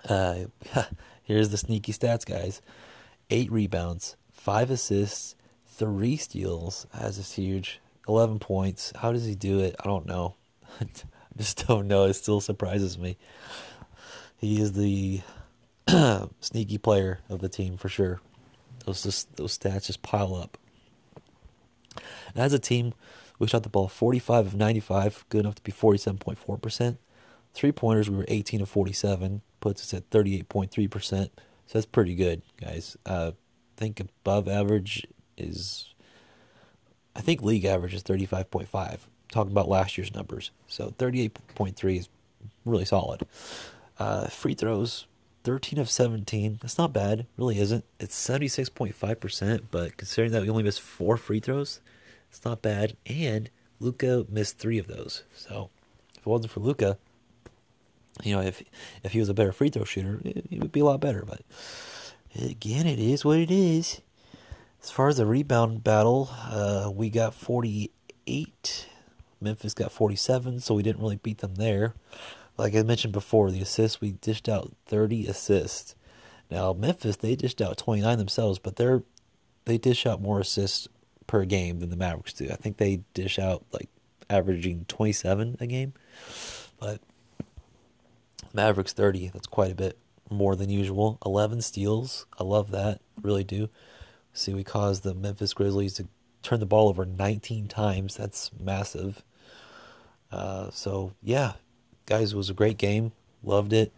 Uh, 0.09 0.45
here's 1.23 1.51
the 1.51 1.59
sneaky 1.59 1.93
stats, 1.93 2.25
guys: 2.25 2.63
eight 3.29 3.53
rebounds, 3.53 4.17
five 4.33 4.71
assists, 4.71 5.37
three 5.67 6.17
steals. 6.17 6.87
That's 6.99 7.19
just 7.19 7.35
huge. 7.35 7.81
Eleven 8.09 8.39
points. 8.39 8.95
How 8.97 9.13
does 9.13 9.27
he 9.27 9.35
do 9.35 9.61
it? 9.61 9.77
I 9.79 9.85
don't 9.87 10.07
know. 10.07 10.37
I 10.81 10.87
just 11.37 11.67
don't 11.67 11.89
know. 11.89 12.05
It 12.05 12.15
still 12.15 12.41
surprises 12.41 12.99
me. 12.99 13.17
He 14.39 14.61
is 14.61 14.73
the 14.73 15.21
sneaky 16.41 16.79
player 16.79 17.21
of 17.29 17.41
the 17.41 17.49
team 17.49 17.77
for 17.77 17.89
sure. 17.89 18.21
Those 18.85 19.03
just, 19.03 19.37
those 19.37 19.59
stats 19.59 19.87
just 19.87 20.03
pile 20.03 20.35
up. 20.35 20.59
as 22.37 22.53
a 22.53 22.59
team, 22.59 22.93
we 23.39 23.47
shot 23.47 23.63
the 23.63 23.69
ball 23.69 23.89
45 23.89 24.47
of 24.47 24.55
95, 24.55 25.25
good 25.29 25.41
enough 25.41 25.57
to 25.57 25.63
be 25.63 25.73
47.4%. 25.73 26.99
Three 27.55 27.73
pointers, 27.73 28.11
we 28.11 28.17
were 28.17 28.25
18 28.29 28.63
of 28.63 28.69
47, 28.69 29.43
puts 29.61 29.83
us 29.83 29.95
at 29.95 30.11
38.3%. 30.11 31.01
So 31.11 31.31
that's 31.73 31.87
pretty 31.87 32.15
good, 32.15 32.43
guys. 32.61 32.97
Uh, 33.07 33.33
I 33.77 33.81
think 33.81 34.01
above 34.01 34.49
average 34.49 35.07
is, 35.37 35.95
I 37.17 37.21
think 37.21 37.43
league 37.43 37.65
average 37.65 37.95
is 37.95 38.03
35.5. 38.03 38.99
Talking 39.35 39.51
about 39.51 39.69
last 39.69 39.99
year's 39.99 40.15
numbers. 40.15 40.53
So 40.69 40.95
38.3 40.97 41.99
is 41.99 42.09
really 42.65 42.85
solid. 42.85 43.23
Uh, 43.99 44.29
free 44.29 44.55
throws, 44.55 45.09
13 45.43 45.81
of 45.81 45.91
17. 45.91 46.61
That's 46.63 46.79
not 46.79 46.93
bad. 46.93 47.27
Really 47.37 47.59
isn't. 47.59 47.85
It's 47.99 48.15
76.5%, 48.15 49.63
but 49.73 49.97
considering 49.97 50.31
that 50.31 50.43
we 50.43 50.51
only 50.51 50.63
missed 50.63 50.81
four 50.81 51.17
free 51.17 51.41
throws, 51.41 51.81
it's 52.31 52.45
not 52.45 52.63
bad. 52.63 52.97
And 53.07 53.51
Luka 53.81 54.25
missed 54.29 54.59
three 54.59 54.79
of 54.79 54.87
those. 54.87 55.25
So 55.35 55.69
if 56.13 56.19
it 56.19 56.27
wasn't 56.27 56.53
for 56.53 56.61
Luka, 56.61 56.97
you 58.23 58.37
know, 58.37 58.41
if 58.41 58.63
if 59.03 59.15
he 59.15 59.19
was 59.19 59.29
a 59.29 59.35
better 59.35 59.51
free 59.51 59.69
throw 59.69 59.83
shooter, 59.83 60.21
it, 60.25 60.47
it 60.49 60.61
would 60.61 60.71
be 60.71 60.79
a 60.79 60.85
lot 60.85 61.01
better. 61.01 61.25
But 61.27 61.41
again, 62.41 62.87
it 62.87 63.01
is 63.01 63.25
what 63.25 63.41
it 63.41 63.51
is. 63.51 64.01
As 64.81 64.93
far 64.93 65.09
as 65.09 65.17
the 65.17 65.27
rebound 65.27 65.83
battle, 65.83 66.31
uh, 66.31 66.89
we 66.95 67.11
got 67.11 67.35
48. 67.35 68.87
Memphis 69.41 69.75
got 69.75 69.93
47, 69.93 70.61
so 70.61 70.75
we 70.75 70.83
didn't 70.83 71.03
really 71.03 71.17
beat 71.17 71.39
them 71.39 71.57
there. 71.57 71.95
Like 72.57 72.75
I 72.75 72.83
mentioned 72.83 73.13
before, 73.13 73.51
the 73.51 73.61
assists, 73.61 74.01
we 74.01 74.13
dished 74.13 74.49
out 74.49 74.75
30 74.87 75.27
assists. 75.27 75.95
Now, 76.51 76.73
Memphis, 76.73 77.17
they 77.17 77.35
dished 77.35 77.61
out 77.61 77.77
29 77.77 78.19
themselves, 78.19 78.59
but 78.59 78.77
they're 78.77 79.03
they 79.65 79.79
dish 79.79 80.05
out 80.05 80.21
more 80.21 80.41
assists 80.41 80.89
per 81.27 81.45
game 81.45 81.81
than 81.81 81.91
the 81.91 81.97
Mavericks 81.97 82.35
do. 82.35 82.51
I 82.51 82.57
think 82.57 82.77
they 82.77 83.01
dish 83.15 83.39
out 83.39 83.65
like 83.73 83.89
averaging 84.29 84.85
27 84.89 85.57
a 85.61 85.67
game. 85.67 85.95
But 86.79 87.01
Mavericks 88.53 88.93
30, 88.93 89.31
that's 89.33 89.47
quite 89.47 89.73
a 89.73 89.75
bit 89.75 89.99
more 90.31 90.57
than 90.57 90.71
usual. 90.71 91.19
11 91.25 91.63
steals. 91.63 92.27
I 92.39 92.45
love 92.45 92.71
that. 92.73 93.01
Really 93.23 93.45
do. 93.45 93.69
See, 94.33 94.53
we 94.53 94.65
caused 94.65 95.03
the 95.03 95.15
Memphis 95.15 95.55
Grizzlies 95.55 95.95
to 95.95 96.09
turn 96.45 96.61
the 96.61 96.67
ball 96.67 96.89
over 96.89 97.05
19 97.05 97.69
times. 97.69 98.17
That's 98.17 98.51
massive. 98.59 99.23
Uh, 100.31 100.71
so, 100.71 101.13
yeah, 101.23 101.55
guys, 102.07 102.33
it 102.33 102.37
was 102.37 102.51
a 102.51 102.55
great 102.55 102.79
game. 102.79 103.13
Loved 103.43 103.73
it. 103.73 103.93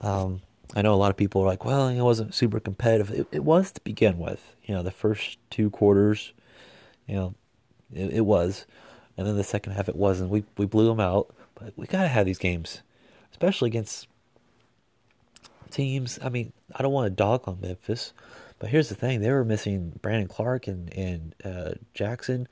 Um, 0.00 0.42
I 0.74 0.82
know 0.82 0.94
a 0.94 0.96
lot 0.96 1.10
of 1.10 1.16
people 1.16 1.42
are 1.42 1.46
like, 1.46 1.64
well, 1.64 1.88
it 1.88 2.00
wasn't 2.00 2.34
super 2.34 2.60
competitive. 2.60 3.10
It, 3.10 3.28
it 3.30 3.44
was 3.44 3.72
to 3.72 3.80
begin 3.82 4.18
with. 4.18 4.56
You 4.64 4.74
know, 4.74 4.82
the 4.82 4.90
first 4.90 5.38
two 5.50 5.70
quarters, 5.70 6.32
you 7.06 7.14
know, 7.14 7.34
it, 7.94 8.14
it 8.14 8.20
was. 8.22 8.66
And 9.16 9.26
then 9.26 9.36
the 9.36 9.44
second 9.44 9.72
half, 9.72 9.88
it 9.88 9.96
wasn't. 9.96 10.30
We, 10.30 10.44
we 10.56 10.66
blew 10.66 10.88
them 10.88 11.00
out. 11.00 11.34
But 11.54 11.72
we 11.76 11.86
got 11.86 12.02
to 12.02 12.08
have 12.08 12.26
these 12.26 12.38
games, 12.38 12.82
especially 13.30 13.68
against 13.68 14.08
teams. 15.70 16.18
I 16.22 16.28
mean, 16.28 16.52
I 16.74 16.82
don't 16.82 16.92
want 16.92 17.06
to 17.06 17.10
dog 17.10 17.42
on 17.46 17.60
Memphis, 17.60 18.12
but 18.58 18.70
here's 18.70 18.88
the 18.88 18.94
thing: 18.94 19.20
they 19.20 19.30
were 19.30 19.44
missing 19.44 19.98
Brandon 20.02 20.28
Clarke 20.28 20.66
and 20.66 20.92
and 20.94 21.34
uh, 21.44 21.74
Jackson, 21.94 22.48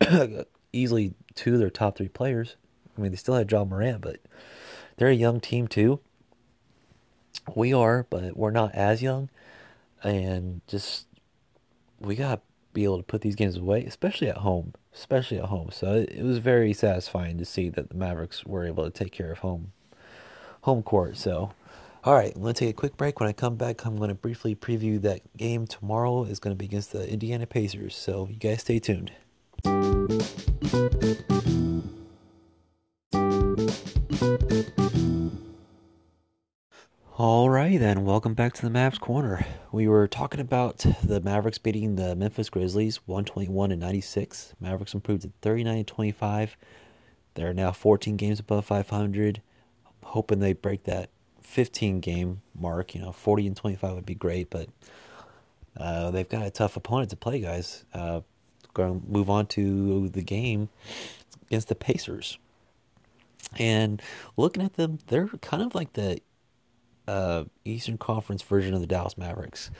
easily 0.72 1.14
two 1.34 1.54
of 1.54 1.60
their 1.60 1.70
top 1.70 1.96
three 1.96 2.08
players. 2.08 2.56
I 2.96 3.00
mean, 3.00 3.12
they 3.12 3.16
still 3.16 3.34
had 3.34 3.50
Ja 3.50 3.64
Morant, 3.64 4.00
but 4.00 4.18
they're 4.96 5.08
a 5.08 5.14
young 5.14 5.40
team 5.40 5.68
too. 5.68 6.00
We 7.54 7.72
are, 7.72 8.06
but 8.10 8.36
we're 8.36 8.50
not 8.50 8.74
as 8.74 9.02
young, 9.02 9.30
and 10.02 10.60
just 10.66 11.06
we 12.00 12.14
got 12.14 12.36
to 12.36 12.40
be 12.72 12.84
able 12.84 12.98
to 12.98 13.04
put 13.04 13.22
these 13.22 13.34
games 13.34 13.56
away, 13.56 13.84
especially 13.84 14.28
at 14.28 14.38
home, 14.38 14.74
especially 14.94 15.38
at 15.38 15.46
home. 15.46 15.70
So 15.72 15.94
it, 15.94 16.10
it 16.10 16.22
was 16.22 16.38
very 16.38 16.72
satisfying 16.72 17.38
to 17.38 17.44
see 17.44 17.70
that 17.70 17.88
the 17.88 17.94
Mavericks 17.96 18.44
were 18.44 18.66
able 18.66 18.84
to 18.84 18.90
take 18.90 19.12
care 19.12 19.32
of 19.32 19.38
home 19.38 19.72
home 20.62 20.82
court. 20.82 21.16
So 21.16 21.52
all 22.04 22.14
right, 22.14 22.32
I'm 22.34 22.42
going 22.42 22.54
to 22.54 22.58
take 22.58 22.70
a 22.70 22.74
quick 22.74 22.96
break. 22.96 23.18
When 23.18 23.28
I 23.28 23.32
come 23.32 23.56
back, 23.56 23.84
I'm 23.84 23.96
going 23.96 24.08
to 24.08 24.14
briefly 24.14 24.54
preview 24.54 25.00
that 25.02 25.36
game 25.36 25.66
tomorrow 25.66 26.24
is 26.24 26.38
going 26.38 26.54
to 26.54 26.58
be 26.58 26.66
against 26.66 26.92
the 26.92 27.10
Indiana 27.10 27.46
Pacers. 27.46 27.96
So 27.96 28.28
you 28.30 28.36
guys 28.36 28.60
stay 28.60 28.78
tuned. 28.78 29.10
All 37.16 37.50
right, 37.50 37.80
then. 37.80 38.04
Welcome 38.04 38.34
back 38.34 38.52
to 38.54 38.62
the 38.62 38.70
Mavs 38.70 39.00
Corner. 39.00 39.44
We 39.72 39.88
were 39.88 40.06
talking 40.06 40.40
about 40.40 40.86
the 41.02 41.20
Mavericks 41.20 41.58
beating 41.58 41.96
the 41.96 42.14
Memphis 42.14 42.48
Grizzlies 42.48 43.00
121 43.06 43.72
and 43.72 43.80
96. 43.80 44.54
Mavericks 44.60 44.94
improved 44.94 45.22
to 45.22 45.32
39 45.42 45.78
and 45.78 45.86
25. 45.86 46.56
They're 47.34 47.52
now 47.52 47.72
14 47.72 48.16
games 48.16 48.38
above 48.38 48.66
500. 48.66 49.42
I'm 49.84 49.92
hoping 50.02 50.38
they 50.38 50.52
break 50.52 50.84
that 50.84 51.10
15 51.48 52.00
game 52.00 52.42
mark. 52.58 52.94
You 52.94 53.00
know, 53.00 53.12
40 53.12 53.48
and 53.48 53.56
25 53.56 53.94
would 53.94 54.06
be 54.06 54.14
great, 54.14 54.50
but 54.50 54.68
uh, 55.76 56.10
they've 56.10 56.28
got 56.28 56.46
a 56.46 56.50
tough 56.50 56.76
opponent 56.76 57.10
to 57.10 57.16
play, 57.16 57.40
guys. 57.40 57.84
Uh, 57.94 58.20
going 58.74 59.00
to 59.00 59.06
move 59.08 59.30
on 59.30 59.46
to 59.46 60.08
the 60.10 60.22
game 60.22 60.68
against 61.46 61.68
the 61.68 61.74
Pacers. 61.74 62.38
And 63.58 64.02
looking 64.36 64.62
at 64.62 64.74
them, 64.74 64.98
they're 65.06 65.28
kind 65.40 65.62
of 65.62 65.74
like 65.74 65.94
the 65.94 66.20
uh, 67.06 67.44
Eastern 67.64 67.96
Conference 67.96 68.42
version 68.42 68.74
of 68.74 68.80
the 68.80 68.86
Dallas 68.86 69.16
Mavericks. 69.16 69.70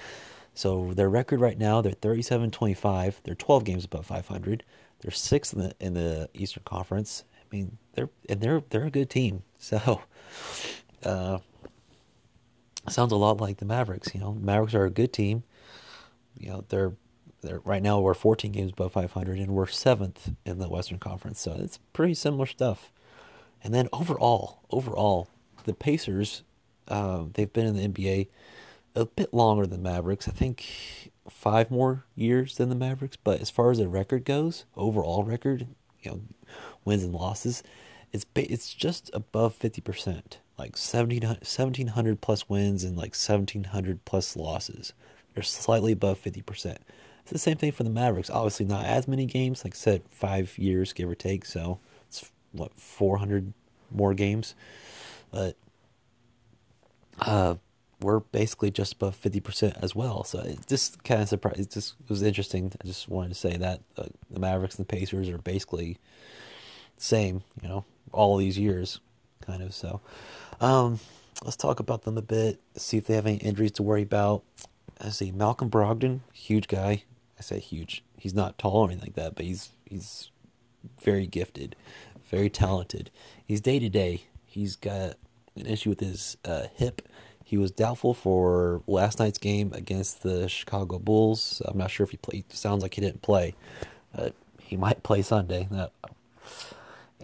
So 0.54 0.92
their 0.94 1.10
record 1.10 1.40
right 1.40 1.58
now, 1.58 1.82
they're 1.82 1.92
37-25. 1.92 3.16
They're 3.22 3.34
12 3.34 3.64
games 3.64 3.84
above 3.84 4.06
500. 4.06 4.64
They're 5.00 5.12
sixth 5.12 5.52
in 5.52 5.60
the 5.60 5.74
in 5.78 5.94
the 5.94 6.28
Eastern 6.34 6.64
Conference. 6.64 7.22
I 7.36 7.54
mean, 7.54 7.78
they're 7.92 8.08
and 8.28 8.40
they're 8.40 8.62
they're 8.70 8.86
a 8.86 8.90
good 8.90 9.10
team. 9.10 9.42
So, 9.60 10.02
uh, 11.04 11.38
sounds 12.92 13.12
a 13.12 13.16
lot 13.16 13.40
like 13.40 13.58
the 13.58 13.64
Mavericks. 13.64 14.14
You 14.14 14.20
know, 14.20 14.34
Mavericks 14.34 14.74
are 14.74 14.84
a 14.84 14.90
good 14.90 15.12
team. 15.12 15.44
You 16.38 16.50
know, 16.50 16.64
they're 16.68 16.92
they're 17.40 17.60
right 17.60 17.82
now 17.82 18.00
we're 18.00 18.14
14 18.14 18.50
games 18.52 18.72
above 18.72 18.92
500 18.92 19.38
and 19.38 19.52
we're 19.52 19.66
seventh 19.66 20.32
in 20.44 20.58
the 20.58 20.68
Western 20.68 20.98
Conference. 20.98 21.40
So 21.40 21.56
it's 21.58 21.78
pretty 21.92 22.14
similar 22.14 22.46
stuff. 22.46 22.92
And 23.62 23.74
then 23.74 23.88
overall, 23.92 24.60
overall, 24.70 25.28
the 25.64 25.74
Pacers, 25.74 26.42
uh, 26.88 27.24
they've 27.32 27.52
been 27.52 27.66
in 27.66 27.76
the 27.76 27.88
NBA 27.88 28.28
a 28.94 29.04
bit 29.04 29.32
longer 29.34 29.66
than 29.66 29.82
Mavericks. 29.82 30.28
I 30.28 30.32
think 30.32 31.10
five 31.28 31.70
more 31.70 32.04
years 32.14 32.56
than 32.56 32.68
the 32.68 32.74
Mavericks. 32.74 33.16
But 33.16 33.40
as 33.40 33.50
far 33.50 33.70
as 33.70 33.78
the 33.78 33.88
record 33.88 34.24
goes, 34.24 34.64
overall 34.76 35.24
record, 35.24 35.66
you 36.02 36.10
know, 36.10 36.20
wins 36.84 37.02
and 37.02 37.14
losses, 37.14 37.62
it's 38.12 38.26
it's 38.34 38.72
just 38.74 39.10
above 39.12 39.58
50%, 39.58 40.36
like 40.58 40.76
1700 40.76 42.20
plus 42.20 42.48
wins 42.48 42.84
and 42.84 42.96
like 42.96 43.14
1700 43.14 44.04
plus 44.04 44.36
losses. 44.36 44.92
They're 45.34 45.42
slightly 45.42 45.92
above 45.92 46.20
50%. 46.22 46.76
It's 47.22 47.30
the 47.30 47.38
same 47.38 47.56
thing 47.56 47.72
for 47.72 47.84
the 47.84 47.90
Mavericks. 47.90 48.30
Obviously, 48.30 48.66
not 48.66 48.84
as 48.84 49.06
many 49.06 49.26
games, 49.26 49.64
like 49.64 49.74
I 49.74 49.76
said, 49.76 50.02
five 50.10 50.56
years, 50.58 50.92
give 50.92 51.08
or 51.08 51.14
take. 51.14 51.44
So 51.44 51.78
it's 52.08 52.30
what, 52.52 52.74
400 52.74 53.52
more 53.90 54.14
games. 54.14 54.54
But 55.30 55.56
uh, 57.20 57.56
we're 58.00 58.20
basically 58.20 58.70
just 58.70 58.94
above 58.94 59.20
50% 59.20 59.82
as 59.82 59.94
well. 59.94 60.24
So 60.24 60.40
it 60.40 60.66
just 60.66 61.04
kind 61.04 61.22
of 61.22 61.28
surprised. 61.28 61.60
It 61.60 61.70
just 61.70 61.94
was 62.08 62.22
interesting. 62.22 62.72
I 62.82 62.86
just 62.86 63.08
wanted 63.08 63.30
to 63.30 63.34
say 63.34 63.56
that 63.56 63.80
uh, 63.96 64.06
the 64.30 64.40
Mavericks 64.40 64.76
and 64.76 64.86
the 64.86 64.96
Pacers 64.96 65.28
are 65.28 65.38
basically 65.38 65.98
same, 66.96 67.42
you 67.62 67.68
know, 67.68 67.84
all 68.12 68.36
these 68.36 68.58
years, 68.58 69.00
kind 69.48 69.62
of. 69.62 69.74
So, 69.74 70.00
um, 70.60 71.00
let's 71.44 71.56
talk 71.56 71.80
about 71.80 72.02
them 72.02 72.18
a 72.18 72.22
bit. 72.22 72.60
See 72.76 72.98
if 72.98 73.06
they 73.06 73.14
have 73.14 73.26
any 73.26 73.38
injuries 73.38 73.72
to 73.72 73.82
worry 73.82 74.02
about. 74.02 74.42
I 75.00 75.08
see 75.08 75.30
Malcolm 75.30 75.70
Brogdon, 75.70 76.20
huge 76.32 76.68
guy. 76.68 77.04
I 77.38 77.42
say 77.42 77.58
huge. 77.58 78.02
He's 78.16 78.34
not 78.34 78.58
tall 78.58 78.82
or 78.82 78.86
anything 78.86 79.06
like 79.06 79.14
that, 79.14 79.36
but 79.36 79.44
he's 79.44 79.70
he's 79.84 80.30
very 81.00 81.26
gifted, 81.26 81.76
very 82.30 82.50
talented. 82.50 83.10
He's 83.44 83.60
day 83.60 83.78
to 83.78 83.88
day. 83.88 84.24
He's 84.44 84.76
got 84.76 85.14
an 85.56 85.66
issue 85.66 85.90
with 85.90 86.00
his 86.00 86.36
uh, 86.44 86.64
hip. 86.74 87.02
He 87.44 87.56
was 87.56 87.70
doubtful 87.70 88.12
for 88.12 88.82
last 88.86 89.18
night's 89.18 89.38
game 89.38 89.72
against 89.72 90.22
the 90.22 90.48
Chicago 90.48 90.98
Bulls. 90.98 91.62
I'm 91.64 91.78
not 91.78 91.90
sure 91.90 92.04
if 92.04 92.10
he 92.10 92.18
played. 92.18 92.52
Sounds 92.52 92.82
like 92.82 92.94
he 92.94 93.00
didn't 93.00 93.22
play. 93.22 93.54
Uh, 94.14 94.30
he 94.60 94.76
might 94.76 95.02
play 95.02 95.22
Sunday. 95.22 95.68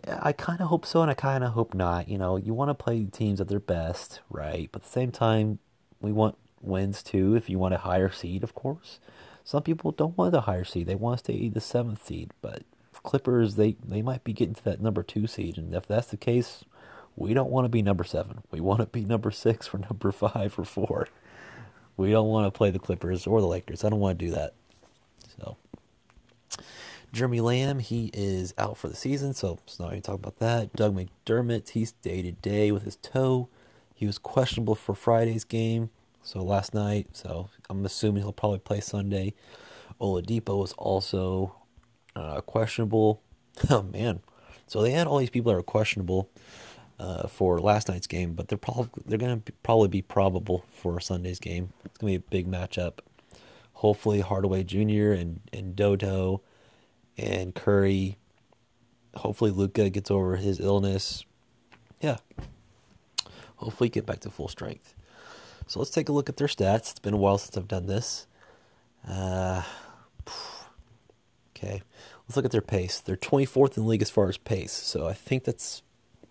I 0.07 0.33
kind 0.33 0.61
of 0.61 0.69
hope 0.69 0.85
so, 0.85 1.03
and 1.03 1.11
I 1.11 1.15
kind 1.15 1.45
of 1.45 1.53
hope 1.53 1.75
not. 1.75 2.09
You 2.09 2.19
know, 2.19 2.37
you 2.37 2.53
want 2.53 2.71
to 2.71 2.75
play 2.75 3.05
teams 3.05 3.41
at 3.41 3.49
their 3.49 3.61
best, 3.61 4.21
right? 4.29 4.69
But 4.73 4.83
at 4.83 4.87
the 4.87 4.93
same 4.93 5.13
time, 5.13 5.59
we 6.01 6.13
want 6.13 6.37
wins 6.61 7.03
too. 7.03 7.35
If 7.37 7.49
you 7.49 7.59
want 7.59 7.75
a 7.75 7.79
higher 7.79 8.11
seed, 8.11 8.43
of 8.43 8.55
course. 8.55 8.99
Some 9.45 9.63
people 9.63 9.93
don't 9.93 10.17
want 10.17 10.35
a 10.35 10.43
higher 10.43 10.65
seed; 10.65 10.87
they 10.87 10.95
want 10.95 11.19
to 11.19 11.25
stay 11.25 11.49
the 11.49 11.61
seventh 11.61 12.05
seed. 12.07 12.33
But 12.43 12.65
Clippers, 13.05 13.57
they 13.57 13.77
they 13.87 14.03
might 14.03 14.25
be 14.25 14.33
getting 14.33 14.55
to 14.55 14.65
that 14.65 14.81
number 14.81 15.03
two 15.03 15.27
seed, 15.27 15.59
and 15.59 15.75
if 15.75 15.87
that's 15.87 16.09
the 16.09 16.17
case, 16.17 16.65
we 17.15 17.35
don't 17.35 17.51
want 17.51 17.67
to 17.67 17.69
be 17.69 17.83
number 17.83 18.05
seven. 18.05 18.43
We 18.51 18.61
want 18.61 18.81
to 18.81 18.87
be 18.87 19.05
number 19.05 19.31
six 19.31 19.73
or 19.73 19.79
number 19.79 20.11
five 20.11 20.59
or 20.59 20.65
four. 20.65 21.09
We 21.97 22.11
don't 22.11 22.29
want 22.29 22.53
to 22.53 22.57
play 22.57 22.71
the 22.71 22.81
Clippers 22.81 23.27
or 23.27 23.41
the 23.41 23.47
Lakers. 23.47 23.85
I 23.85 23.91
don't 23.91 24.01
want 24.01 24.19
to 24.19 24.25
do 24.25 24.33
that. 24.33 24.55
So 25.39 25.57
Jeremy 27.15 27.41
Lamb, 27.41 27.79
he 27.79 28.11
is 28.13 28.55
out 28.59 28.77
for 28.77 28.89
the 28.89 28.97
season, 28.97 29.35
so 29.35 29.61
not 29.79 29.93
even 29.93 30.03
talk 30.03 30.17
about 30.17 30.41
that. 30.41 30.73
Doug 30.75 30.97
McDermott, 30.97 31.69
he's 31.69 31.93
day 31.93 32.23
to 32.23 32.33
day 32.33 32.73
with 32.73 32.83
his 32.83 32.97
toe. 32.97 33.49
He 33.95 34.05
was 34.05 34.19
questionable 34.19 34.75
for 34.75 34.97
Friday's 34.97 35.45
game, 35.45 35.91
so 36.25 36.43
last 36.43 36.75
night, 36.75 37.07
so 37.13 37.51
I'm 37.71 37.85
assuming 37.87 38.25
he'll 38.25 38.33
probably 38.33 38.59
play 38.59 38.81
Sunday. 38.81 39.33
Oladipo 40.01 40.59
was 40.59 40.73
also 40.73 41.55
uh, 42.17 42.41
questionable. 42.41 43.23
Oh 43.71 43.83
man, 43.83 44.19
so 44.67 44.83
they 44.83 44.91
had 44.91 45.07
all 45.07 45.19
these 45.19 45.31
people 45.31 45.53
that 45.53 45.59
are 45.59 45.63
questionable 45.63 46.29
uh, 46.99 47.29
for 47.29 47.61
last 47.61 47.89
night's 47.89 48.09
game, 48.09 48.33
but 48.33 48.49
they're 48.49 48.59
probably 48.59 48.91
they're 49.07 49.17
gonna 49.17 49.41
probably 49.63 49.87
be 49.87 50.03
probable 50.03 50.65
for 50.75 50.99
Sunday's 50.99 51.39
game. 51.39 51.73
It's 51.85 51.97
gonna 51.99 52.11
be 52.11 52.17
a 52.17 52.21
big 52.21 52.51
matchup. 52.51 52.95
Hopefully, 53.75 54.19
Hardaway 54.19 54.65
Jr. 54.65 55.13
and 55.13 55.41
and 55.53 55.77
Dodo 55.77 56.43
and 57.17 57.55
Curry. 57.55 58.19
Hopefully, 59.15 59.51
Luka 59.51 59.91
gets 59.91 60.11
over 60.11 60.37
his 60.37 60.61
illness. 60.61 61.25
Yeah. 62.01 62.17
Hopefully, 63.57 63.89
get 63.89 64.07
back 64.07 64.21
to 64.21 64.31
full 64.31 64.49
strength. 64.49 64.95
So 65.67 65.79
let's 65.79 65.91
take 65.91 66.09
a 66.09 66.13
look 66.13 66.29
at 66.29 66.37
their 66.37 66.49
stats. 66.49 66.91
It's 66.91 66.99
been 66.99 67.15
a 67.15 67.19
while 67.19 67.39
since 67.39 67.57
I've 67.57 67.69
done 67.69 67.87
this. 67.87 68.27
Uh, 69.09 69.63
okay, 71.57 71.83
let's 72.27 72.37
look 72.37 72.45
at 72.45 72.51
their 72.51 72.61
pace. 72.61 73.01
They're 73.01 73.17
24th 73.17 73.77
in 73.77 73.85
the 73.85 73.89
league 73.89 74.03
as 74.03 74.11
far 74.11 74.29
as 74.29 74.37
pace. 74.37 74.73
So 74.73 75.07
I 75.07 75.13
think 75.13 75.45
that's 75.45 75.83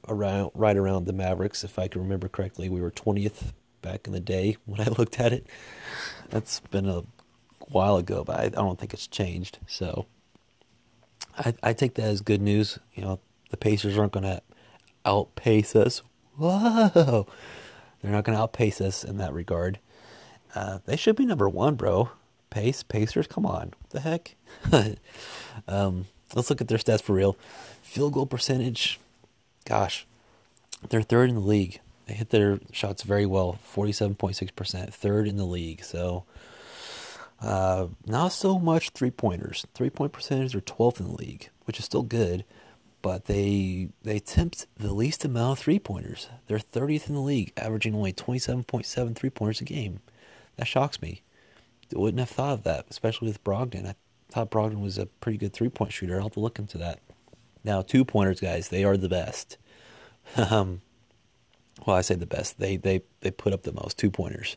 around 0.08 0.52
right 0.54 0.76
around 0.76 1.06
the 1.06 1.14
Mavericks, 1.14 1.64
if 1.64 1.80
I 1.80 1.88
can 1.88 2.02
remember 2.02 2.28
correctly. 2.28 2.70
We 2.70 2.82
were 2.82 2.92
20th 2.92 3.54
back 3.82 4.08
in 4.08 4.14
the 4.14 4.20
day 4.20 4.58
when 4.66 4.82
I 4.82 4.86
looked 4.98 5.20
at 5.20 5.34
it. 5.34 5.48
That's 6.30 6.60
been 6.60 6.88
a 6.88 7.04
while 7.60 7.98
ago, 7.98 8.24
but 8.24 8.40
I 8.40 8.50
don't 8.50 8.80
think 8.80 8.94
it's 8.94 9.08
changed. 9.08 9.60
So 9.68 10.06
I, 11.38 11.54
I 11.64 11.74
take 11.74 11.96
that 11.96 12.06
as 12.06 12.22
good 12.22 12.42
news. 12.42 12.80
You 12.94 13.04
know, 13.04 13.20
the 13.50 13.58
Pacers 13.58 13.98
aren't 13.98 14.14
going 14.14 14.24
to 14.24 14.42
outpace 15.06 15.76
us. 15.76 16.02
Whoa! 16.38 17.28
They're 18.02 18.12
not 18.12 18.24
going 18.24 18.36
to 18.36 18.42
outpace 18.42 18.82
us 18.82 19.04
in 19.04 19.18
that 19.18 19.34
regard. 19.34 19.80
Uh, 20.56 20.80
they 20.86 20.96
should 20.96 21.16
be 21.16 21.26
number 21.26 21.50
one, 21.50 21.76
bro. 21.76 22.10
Pace, 22.50 22.84
Pacers, 22.84 23.28
come 23.28 23.46
on. 23.46 23.74
What 23.80 23.90
the 23.90 24.00
heck? 24.02 24.36
um, 25.68 26.06
let's 26.36 26.50
look 26.50 26.62
at 26.62 26.68
their 26.68 26.78
stats 26.78 27.02
for 27.02 27.14
real. 27.14 27.38
Field 27.82 28.14
goal 28.14 28.26
percentage, 28.26 29.00
gosh, 29.66 30.06
they're 30.90 31.02
third 31.02 31.30
in 31.30 31.36
the 31.36 31.42
league. 31.42 31.80
They 32.08 32.14
hit 32.14 32.30
their 32.30 32.60
shots 32.72 33.04
very 33.04 33.26
well, 33.26 33.58
47.6%, 33.74 34.94
third 34.94 35.28
in 35.28 35.38
the 35.38 35.46
league. 35.46 35.84
So, 35.84 36.26
uh, 37.44 37.88
not 38.06 38.30
so 38.30 38.58
much 38.58 38.92
three 38.92 39.12
pointers. 39.12 39.66
Three 39.74 39.90
point 39.90 40.14
percentage 40.14 40.56
are 40.56 40.62
12th 40.62 41.00
in 41.00 41.08
the 41.08 41.16
league, 41.16 41.50
which 41.66 41.78
is 41.78 41.86
still 41.86 42.04
good, 42.04 42.46
but 43.02 43.26
they 43.26 43.90
they 44.02 44.18
attempt 44.18 44.66
the 44.78 44.94
least 44.94 45.26
amount 45.26 45.60
of 45.60 45.64
three 45.64 45.80
pointers. 45.80 46.30
They're 46.48 46.58
30th 46.58 47.10
in 47.10 47.16
the 47.16 47.22
league, 47.22 47.52
averaging 47.58 47.94
only 47.94 48.14
27.7 48.14 49.16
three 49.16 49.30
pointers 49.30 49.62
a 49.62 49.66
game. 49.66 50.00
That 50.56 50.68
shocks 50.68 51.02
me. 51.02 51.22
I 51.94 52.00
wouldn't 52.00 52.20
have 52.20 52.30
thought 52.30 52.54
of 52.54 52.64
that, 52.64 52.86
especially 52.90 53.28
with 53.28 53.44
Brogdon. 53.44 53.86
I 53.86 53.96
thought 54.30 54.50
Brogdon 54.50 54.82
was 54.82 54.98
a 54.98 55.06
pretty 55.06 55.38
good 55.38 55.54
three 55.54 55.70
point 55.70 55.92
shooter. 55.92 56.16
I'll 56.16 56.24
have 56.24 56.34
to 56.34 56.40
look 56.40 56.60
into 56.60 56.78
that. 56.78 57.00
Now, 57.66 57.82
two 57.82 58.06
pointers, 58.06 58.40
guys, 58.40 58.70
they 58.70 58.84
are 58.84 58.98
the 58.98 59.10
best. 59.10 59.58
um, 60.38 60.82
well, 61.86 61.98
I 61.98 62.02
say 62.02 62.16
the 62.16 62.26
best. 62.26 62.60
They 62.60 62.78
they 62.78 63.02
they 63.20 63.32
put 63.32 63.54
up 63.54 63.64
the 63.64 63.74
most 63.74 63.98
two 63.98 64.10
pointers. 64.10 64.56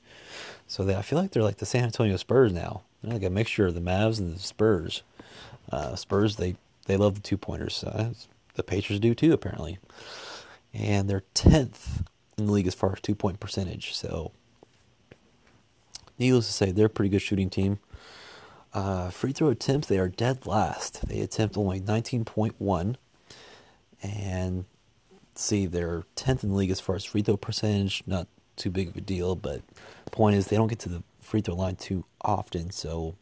So 0.68 0.84
they, 0.84 0.96
I 0.96 1.02
feel 1.02 1.18
like 1.18 1.30
they're 1.30 1.42
like 1.42 1.58
the 1.58 1.66
San 1.66 1.84
Antonio 1.84 2.16
Spurs 2.16 2.52
now. 2.52 2.82
They're 3.02 3.12
like 3.12 3.22
a 3.22 3.30
mixture 3.30 3.66
of 3.66 3.74
the 3.74 3.80
Mavs 3.80 4.18
and 4.18 4.34
the 4.34 4.40
Spurs. 4.40 5.02
Uh, 5.70 5.96
Spurs 5.96 6.36
they 6.36 6.56
they 6.86 6.96
love 6.96 7.14
the 7.14 7.20
two 7.20 7.36
pointers. 7.36 7.84
Uh, 7.84 8.14
the 8.54 8.62
Pacers 8.62 9.00
do 9.00 9.14
too, 9.14 9.32
apparently. 9.32 9.78
And 10.72 11.08
they're 11.08 11.24
tenth 11.34 12.02
in 12.36 12.46
the 12.46 12.52
league 12.52 12.66
as 12.66 12.74
far 12.74 12.92
as 12.92 13.00
two 13.00 13.14
point 13.14 13.40
percentage. 13.40 13.94
So, 13.94 14.32
needless 16.18 16.46
to 16.46 16.52
say, 16.52 16.70
they're 16.72 16.86
a 16.86 16.90
pretty 16.90 17.10
good 17.10 17.22
shooting 17.22 17.50
team. 17.50 17.78
Uh, 18.74 19.08
free 19.10 19.32
throw 19.32 19.48
attempts, 19.48 19.88
they 19.88 19.98
are 19.98 20.08
dead 20.08 20.46
last. 20.46 21.08
They 21.08 21.20
attempt 21.20 21.56
only 21.56 21.80
19.1. 21.80 22.96
And 24.02 24.64
see, 25.34 25.64
they're 25.64 26.04
10th 26.16 26.42
in 26.42 26.50
the 26.50 26.54
league 26.56 26.70
as 26.70 26.80
far 26.80 26.94
as 26.94 27.04
free 27.04 27.22
throw 27.22 27.38
percentage. 27.38 28.02
Not 28.06 28.26
too 28.56 28.70
big 28.70 28.88
of 28.88 28.96
a 28.96 29.00
deal, 29.00 29.34
but 29.34 29.62
point 30.10 30.36
is 30.36 30.46
they 30.46 30.56
don't 30.56 30.68
get 30.68 30.80
to 30.80 30.88
the 30.88 31.02
free 31.20 31.40
throw 31.40 31.54
line 31.54 31.76
too 31.76 32.04
often. 32.20 32.70
So, 32.70 33.16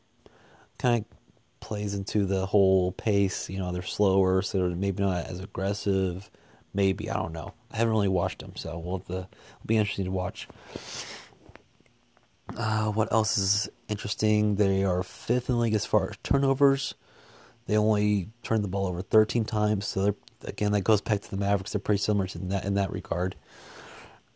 kind 0.79 1.05
of 1.05 1.19
plays 1.61 1.95
into 1.95 2.27
the 2.27 2.47
whole 2.47 2.93
pace. 2.93 3.49
You 3.49 3.59
know, 3.59 3.73
they're 3.73 3.83
slower, 3.83 4.43
so 4.43 4.59
they're 4.59 4.77
maybe 4.77 5.03
not 5.03 5.27
as 5.27 5.41
aggressive. 5.41 6.31
Maybe, 6.73 7.11
I 7.11 7.15
don't 7.15 7.33
know. 7.33 7.55
I 7.71 7.77
haven't 7.79 7.93
really 7.93 8.09
watched 8.09 8.41
them, 8.41 8.57
so 8.57 8.79
we'll 8.79 8.99
to, 9.01 9.13
it'll 9.13 9.29
be 9.67 9.77
interesting 9.77 10.05
to 10.07 10.11
watch. 10.11 10.49
Uh, 12.57 12.91
what 12.91 13.13
else 13.13 13.39
is 13.39 13.69
interesting? 13.89 14.57
They 14.57 14.85
are 14.85 15.03
fifth 15.03 15.49
in 15.49 15.57
the 15.57 15.61
league 15.61 15.75
as 15.75 15.87
far 15.87 16.11
as 16.11 16.17
turnovers. 16.23 16.95
They 17.67 17.77
only 17.77 18.29
turned 18.43 18.63
the 18.63 18.69
ball 18.69 18.87
over 18.87 19.03
13 19.03 19.45
times. 19.45 19.87
So 19.87 20.15
again, 20.45 20.73
that 20.73 20.83
goes 20.83 21.01
back 21.01 21.23
to 21.23 21.31
the 21.31 21.37
Mavericks. 21.37 21.73
They're 21.73 21.81
pretty 21.81 22.03
similar 22.03 22.27
to 22.29 22.39
that 22.39 22.65
in 22.65 22.75
that 22.75 22.93
regard. 22.93 23.37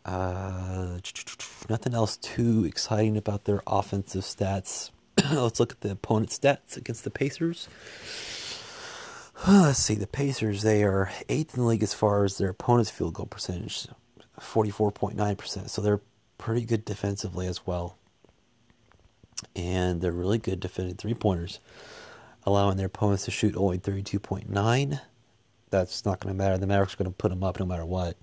Uh, 0.09 0.99
nothing 1.69 1.95
else 1.95 2.17
too 2.17 2.65
exciting 2.65 3.19
about 3.19 3.45
their 3.45 3.63
offensive 3.67 4.23
stats. 4.23 4.91
Let's 5.31 5.61
look 5.61 5.73
at 5.73 5.83
the 5.83 5.91
opponent 5.91 6.31
stats 6.31 6.79
against 6.79 7.05
the 7.05 7.11
Pacers. 7.11 7.69
Let's 9.47 9.79
see, 9.79 9.97
the 9.97 10.07
Pacers, 10.07 10.63
they 10.63 10.83
are 10.83 11.11
eighth 11.29 11.55
in 11.55 11.63
the 11.63 11.69
league 11.69 11.83
as 11.83 11.93
far 11.93 12.25
as 12.25 12.39
their 12.39 12.49
opponent's 12.49 12.91
field 12.91 13.15
goal 13.15 13.27
percentage, 13.27 13.87
44.9%. 14.41 15.69
So 15.69 15.83
they're 15.83 16.01
pretty 16.39 16.65
good 16.65 16.87
defensively 16.87 17.47
as 17.47 17.67
well. 17.67 17.99
And 19.55 20.01
they're 20.01 20.11
really 20.11 20.39
good 20.39 20.59
defending 20.59 20.97
three 20.97 21.15
pointers, 21.15 21.61
allowing 22.45 22.79
their 22.79 22.87
opponents 22.87 23.27
to 23.27 23.31
shoot 23.31 23.55
only 23.57 23.79
32.9. 23.79 25.01
That's 25.71 26.07
not 26.07 26.21
going 26.21 26.35
to 26.35 26.39
matter. 26.39 26.57
The 26.57 26.67
Mavericks 26.67 26.95
are 26.95 26.97
going 26.97 27.11
to 27.11 27.17
put 27.17 27.29
them 27.29 27.45
up 27.45 27.61
no 27.61 27.67
matter 27.67 27.85
what. 27.85 28.17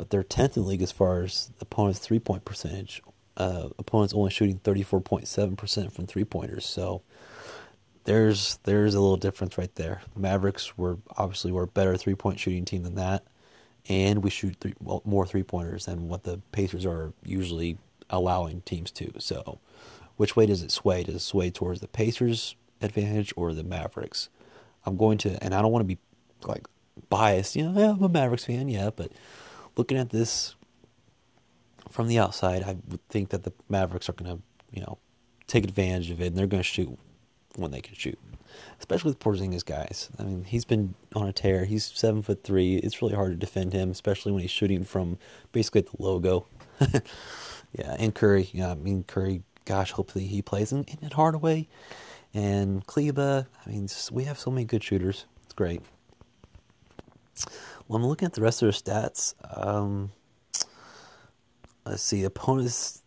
But 0.00 0.08
they're 0.08 0.22
10th 0.22 0.56
in 0.56 0.62
the 0.62 0.68
league 0.68 0.82
as 0.82 0.92
far 0.92 1.22
as 1.22 1.50
opponents' 1.60 1.98
three 1.98 2.18
point 2.18 2.46
percentage. 2.46 3.02
Uh, 3.36 3.68
opponents 3.78 4.14
only 4.14 4.30
shooting 4.30 4.58
34.7% 4.58 5.92
from 5.92 6.06
three 6.06 6.24
pointers. 6.24 6.64
So 6.64 7.02
there's 8.04 8.58
there's 8.64 8.94
a 8.94 9.00
little 9.00 9.18
difference 9.18 9.58
right 9.58 9.74
there. 9.74 10.00
Mavericks 10.16 10.78
were 10.78 10.98
obviously 11.16 11.52
were 11.52 11.64
a 11.64 11.68
better 11.68 11.98
three 11.98 12.14
point 12.14 12.40
shooting 12.40 12.64
team 12.64 12.82
than 12.82 12.94
that 12.94 13.24
and 13.88 14.22
we 14.22 14.30
shoot 14.30 14.56
three, 14.60 14.74
well, 14.80 15.02
more 15.04 15.26
three 15.26 15.42
pointers 15.42 15.86
than 15.86 16.08
what 16.08 16.24
the 16.24 16.40
Pacers 16.52 16.84
are 16.84 17.12
usually 17.24 17.78
allowing 18.08 18.60
teams 18.62 18.90
to. 18.92 19.12
So, 19.18 19.58
which 20.16 20.36
way 20.36 20.46
does 20.46 20.62
it 20.62 20.70
sway? 20.70 21.02
Does 21.02 21.16
it 21.16 21.20
sway 21.20 21.50
towards 21.50 21.80
the 21.80 21.88
Pacers' 21.88 22.56
advantage 22.80 23.32
or 23.36 23.52
the 23.52 23.64
Mavericks? 23.64 24.28
I'm 24.84 24.96
going 24.96 25.18
to, 25.18 25.42
and 25.42 25.54
I 25.54 25.62
don't 25.62 25.72
want 25.72 25.82
to 25.82 25.96
be 25.96 25.98
like 26.42 26.66
biased. 27.08 27.56
You 27.56 27.68
know, 27.68 27.80
yeah, 27.80 27.90
I'm 27.90 28.02
a 28.02 28.08
Mavericks 28.08 28.44
fan, 28.44 28.68
yeah, 28.68 28.90
but 28.94 29.12
looking 29.76 29.98
at 29.98 30.10
this 30.10 30.54
from 31.90 32.08
the 32.08 32.18
outside, 32.18 32.62
I 32.62 32.76
would 32.88 33.06
think 33.08 33.30
that 33.30 33.44
the 33.44 33.52
Mavericks 33.68 34.08
are 34.08 34.12
going 34.12 34.36
to, 34.36 34.42
you 34.72 34.82
know, 34.82 34.98
take 35.46 35.64
advantage 35.64 36.10
of 36.10 36.20
it, 36.20 36.26
and 36.26 36.36
they're 36.36 36.46
going 36.46 36.62
to 36.62 36.68
shoot 36.68 36.96
when 37.56 37.70
they 37.70 37.80
can 37.80 37.94
shoot 37.94 38.18
especially 38.78 39.10
with 39.10 39.18
Porzingis 39.18 39.64
guys. 39.64 40.10
I 40.18 40.22
mean, 40.22 40.44
he's 40.44 40.64
been 40.64 40.94
on 41.14 41.26
a 41.26 41.32
tear. 41.32 41.64
He's 41.64 41.84
seven 41.84 42.22
foot 42.22 42.42
three. 42.44 42.76
It's 42.76 43.00
really 43.02 43.14
hard 43.14 43.32
to 43.32 43.36
defend 43.36 43.72
him, 43.72 43.90
especially 43.90 44.32
when 44.32 44.42
he's 44.42 44.50
shooting 44.50 44.84
from 44.84 45.18
basically 45.52 45.82
the 45.82 45.90
logo. 45.98 46.46
yeah, 47.72 47.96
and 47.98 48.14
Curry. 48.14 48.48
Yeah, 48.52 48.72
I 48.72 48.74
mean 48.74 49.04
Curry. 49.04 49.42
Gosh, 49.66 49.92
hopefully 49.92 50.26
he 50.26 50.42
plays 50.42 50.72
in, 50.72 50.84
in 51.00 51.10
Hardaway 51.10 51.68
and 52.34 52.84
Kleber. 52.86 53.46
I 53.64 53.70
mean, 53.70 53.88
we 54.10 54.24
have 54.24 54.38
so 54.38 54.50
many 54.50 54.64
good 54.64 54.82
shooters. 54.82 55.26
It's 55.44 55.52
great. 55.52 55.82
Well, 57.90 57.96
I'm 57.96 58.06
looking 58.06 58.26
at 58.26 58.34
the 58.34 58.40
rest 58.40 58.62
of 58.62 58.66
their 58.66 58.94
stats. 58.94 59.34
Um, 59.52 60.12
let's 61.84 62.04
see, 62.04 62.22
opponents 62.22 63.02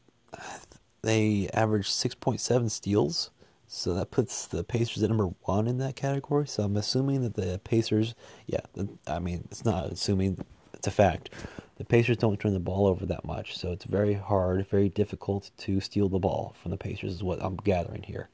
they 1.04 1.48
average 1.54 1.90
6.7 1.90 2.70
steals, 2.70 3.32
so 3.66 3.94
that 3.94 4.12
puts 4.12 4.46
the 4.46 4.66
Pacers 4.66 5.02
at 5.02 5.10
number 5.10 5.30
one 5.44 5.70
in 5.70 5.78
that 5.78 5.96
category. 5.96 6.48
So 6.48 6.64
I'm 6.64 6.76
assuming 6.76 7.22
that 7.22 7.36
the 7.36 7.62
Pacers, 7.64 8.14
yeah, 8.46 8.60
I 9.08 9.20
mean, 9.20 9.48
it's 9.50 9.64
not 9.64 9.86
assuming, 9.86 10.44
it's 10.74 10.88
a 10.88 10.92
fact. 10.92 11.30
The 11.78 11.86
Pacers 11.86 12.18
don't 12.18 12.38
turn 12.38 12.52
the 12.52 12.60
ball 12.60 12.86
over 12.86 13.06
that 13.06 13.24
much. 13.24 13.58
So 13.58 13.72
it's 13.72 13.86
very 13.86 14.16
hard, 14.16 14.68
very 14.68 14.90
difficult 14.90 15.52
to 15.60 15.80
steal 15.80 16.10
the 16.10 16.20
ball 16.20 16.58
from 16.62 16.72
the 16.72 16.78
Pacers, 16.78 17.14
is 17.14 17.24
what 17.24 17.42
I'm 17.42 17.56
gathering 17.56 18.04
here. 18.04 18.28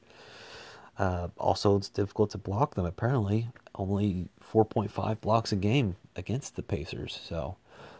Uh, 1.00 1.28
also, 1.38 1.78
it's 1.78 1.88
difficult 1.88 2.30
to 2.30 2.38
block 2.38 2.74
them, 2.74 2.84
apparently. 2.84 3.48
Only 3.74 4.28
4.5 4.52 5.20
blocks 5.22 5.50
a 5.50 5.56
game 5.56 5.96
against 6.14 6.56
the 6.56 6.62
Pacers. 6.62 7.18
So 7.24 7.56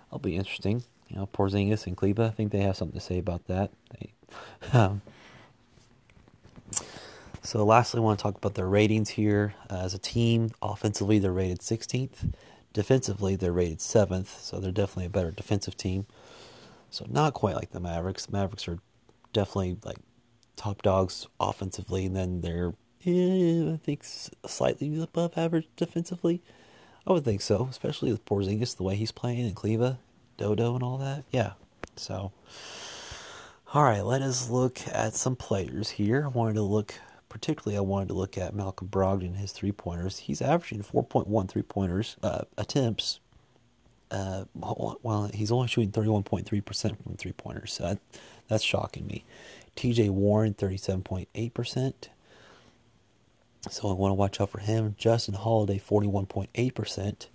that'll 0.06 0.18
be 0.18 0.36
interesting. 0.36 0.84
You 1.08 1.16
know, 1.16 1.26
Porzingis 1.26 1.86
and 1.86 1.96
Kleber, 1.96 2.24
I 2.24 2.30
think 2.30 2.52
they 2.52 2.60
have 2.60 2.76
something 2.76 3.00
to 3.00 3.04
say 3.04 3.18
about 3.18 3.46
that. 3.46 3.70
They, 3.98 4.12
um, 4.78 5.00
So, 7.42 7.64
lastly, 7.64 8.00
I 8.00 8.02
want 8.02 8.18
to 8.18 8.22
talk 8.22 8.36
about 8.36 8.54
their 8.54 8.68
ratings 8.68 9.10
here. 9.10 9.54
Uh, 9.70 9.78
as 9.78 9.94
a 9.94 9.98
team, 9.98 10.50
offensively, 10.60 11.18
they're 11.18 11.32
rated 11.32 11.60
16th. 11.60 12.32
Defensively, 12.74 13.34
they're 13.34 13.52
rated 13.52 13.78
7th. 13.78 14.40
So, 14.42 14.60
they're 14.60 14.70
definitely 14.72 15.06
a 15.06 15.10
better 15.10 15.30
defensive 15.30 15.76
team. 15.76 16.06
So, 16.90 17.06
not 17.08 17.32
quite 17.32 17.54
like 17.56 17.70
the 17.72 17.80
Mavericks. 17.80 18.26
The 18.26 18.32
Mavericks 18.32 18.68
are 18.68 18.78
definitely 19.32 19.78
like 19.84 19.96
top 20.56 20.82
dogs 20.82 21.26
offensively, 21.40 22.04
and 22.04 22.14
then 22.14 22.42
they're, 22.42 22.74
eh, 23.06 23.72
I 23.72 23.76
think, 23.76 24.04
slightly 24.04 25.00
above 25.00 25.36
average 25.36 25.68
defensively. 25.76 26.42
I 27.06 27.12
would 27.12 27.24
think 27.24 27.40
so, 27.40 27.68
especially 27.70 28.12
with 28.12 28.24
Porzingis, 28.24 28.76
the 28.76 28.82
way 28.82 28.96
he's 28.96 29.12
playing, 29.12 29.46
and 29.46 29.56
Kleber, 29.56 29.98
Dodo, 30.36 30.74
and 30.74 30.82
all 30.82 30.98
that. 30.98 31.24
Yeah. 31.30 31.52
So, 31.96 32.32
all 33.74 33.84
right, 33.84 34.04
let 34.04 34.22
us 34.22 34.50
look 34.50 34.80
at 34.88 35.14
some 35.14 35.36
players 35.36 35.90
here. 35.90 36.24
I 36.24 36.28
wanted 36.28 36.54
to 36.54 36.62
look 36.62 36.94
particularly 37.30 37.78
I 37.78 37.80
wanted 37.80 38.08
to 38.08 38.14
look 38.14 38.36
at 38.36 38.54
Malcolm 38.54 38.88
Brogdon, 38.88 39.36
his 39.36 39.52
three 39.52 39.72
pointers. 39.72 40.18
He's 40.18 40.42
averaging 40.42 40.82
4.1 40.82 41.48
three 41.48 41.62
pointers 41.62 42.16
uh, 42.22 42.42
attempts. 42.58 43.20
Uh, 44.10 44.44
well, 44.54 45.30
he's 45.32 45.52
only 45.52 45.68
shooting 45.68 45.92
31.3% 45.92 47.02
from 47.02 47.16
three 47.16 47.32
pointers. 47.32 47.72
So 47.72 47.84
that, 47.84 47.98
that's 48.48 48.64
shocking 48.64 49.06
me. 49.06 49.24
TJ 49.76 50.10
Warren, 50.10 50.52
37.8%. 50.54 51.94
So 53.68 53.90
I 53.90 53.92
want 53.92 54.10
to 54.10 54.14
watch 54.14 54.40
out 54.40 54.50
for 54.50 54.60
him. 54.60 54.94
Justin 54.96 55.34
Holiday, 55.34 55.78
41.8%. 55.78 57.26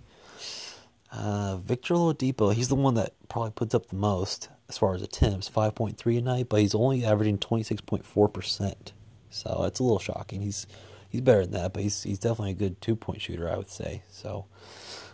Uh, 1.12 1.56
Victor 1.58 1.94
Oladipo, 1.94 2.52
he's 2.52 2.68
the 2.68 2.74
one 2.74 2.94
that 2.94 3.14
probably 3.28 3.52
puts 3.52 3.74
up 3.74 3.86
the 3.86 3.96
most 3.96 4.48
as 4.68 4.76
far 4.76 4.94
as 4.94 5.02
attempts, 5.02 5.48
5.3 5.48 6.18
a 6.18 6.20
night, 6.20 6.48
but 6.48 6.60
he's 6.60 6.74
only 6.74 7.04
averaging 7.04 7.38
26.4%. 7.38 8.92
So 9.30 9.64
it's 9.64 9.78
a 9.78 9.82
little 9.82 9.98
shocking. 9.98 10.40
He's 10.40 10.66
he's 11.08 11.20
better 11.20 11.42
than 11.42 11.52
that, 11.52 11.72
but 11.72 11.82
he's 11.82 12.02
he's 12.02 12.18
definitely 12.18 12.52
a 12.52 12.54
good 12.54 12.80
two 12.80 12.96
point 12.96 13.20
shooter, 13.20 13.50
I 13.50 13.56
would 13.56 13.68
say. 13.68 14.02
So 14.10 14.46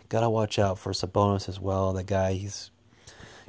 gotta 0.08 0.30
watch 0.30 0.58
out 0.58 0.78
for 0.78 0.92
Sabonis 0.92 1.48
as 1.48 1.60
well. 1.60 1.92
That 1.92 2.06
guy, 2.06 2.34
he's 2.34 2.70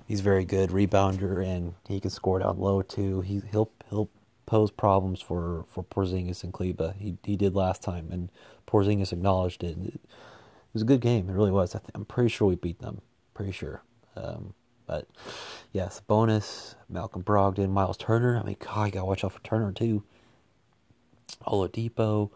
he's 0.08 0.21
very 0.21 0.45
good 0.45 0.71
rebounder 0.71 1.45
and 1.45 1.76
he 1.88 1.99
can 1.99 2.10
score 2.10 2.39
down 2.39 2.60
low 2.60 2.82
too. 2.82 3.21
He 3.21 3.41
he'll 3.52 3.69
he'll 3.89 4.10
pose 4.45 4.71
problems 4.71 5.21
for 5.21 5.65
for 5.67 5.84
Porzingis 5.84 6.43
and 6.43 6.53
Kleber. 6.53 6.95
He 6.97 7.17
he 7.23 7.36
did 7.36 7.56
last 7.56 7.82
time, 7.82 8.10
and 8.12 8.29
Porzingis 8.67 9.12
acknowledged 9.12 9.63
it. 9.63 9.77
It 9.77 9.99
was 10.73 10.82
a 10.82 10.86
good 10.86 11.01
game. 11.01 11.29
It 11.29 11.34
really 11.34 11.51
was. 11.51 11.75
I 11.75 11.82
am 11.95 12.06
pretty 12.06 12.29
sure 12.29 12.47
we 12.47 12.56
beat 12.56 12.79
them. 12.79 13.01
Pretty 13.34 13.51
sure. 13.51 13.84
Um, 14.15 14.53
but 14.86 15.08
Sabonis 15.73 16.75
Malcolm 16.89 17.23
Brogdon, 17.23 17.69
Miles 17.69 17.97
Turner. 17.97 18.38
I 18.38 18.43
mean, 18.43 18.58
God, 18.60 18.86
you 18.86 18.91
gotta 18.91 19.06
watch 19.06 19.23
out 19.23 19.34
for 19.34 19.41
Turner 19.41 19.71
too. 19.71 20.03
Oladipo, 21.47 22.29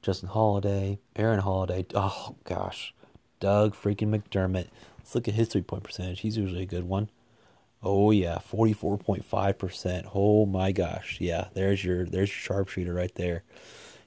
Justin 0.00 0.28
Holiday, 0.28 0.98
Aaron 1.16 1.40
Holiday. 1.40 1.86
Oh 1.94 2.36
gosh, 2.44 2.94
Doug 3.40 3.74
freaking 3.74 4.08
McDermott. 4.08 4.68
Let's 4.98 5.14
look 5.14 5.28
at 5.28 5.34
his 5.34 5.48
three 5.48 5.62
point 5.62 5.84
percentage. 5.84 6.20
He's 6.20 6.36
usually 6.36 6.62
a 6.62 6.66
good 6.66 6.84
one. 6.84 7.10
Oh 7.82 8.10
yeah, 8.10 8.38
forty 8.38 8.72
four 8.72 8.96
point 8.98 9.24
five 9.24 9.58
percent. 9.58 10.06
Oh 10.14 10.46
my 10.46 10.72
gosh, 10.72 11.18
yeah. 11.20 11.48
There's 11.54 11.84
your 11.84 12.04
there's 12.04 12.28
your 12.30 12.56
sharpshooter 12.56 12.94
right 12.94 13.14
there. 13.14 13.42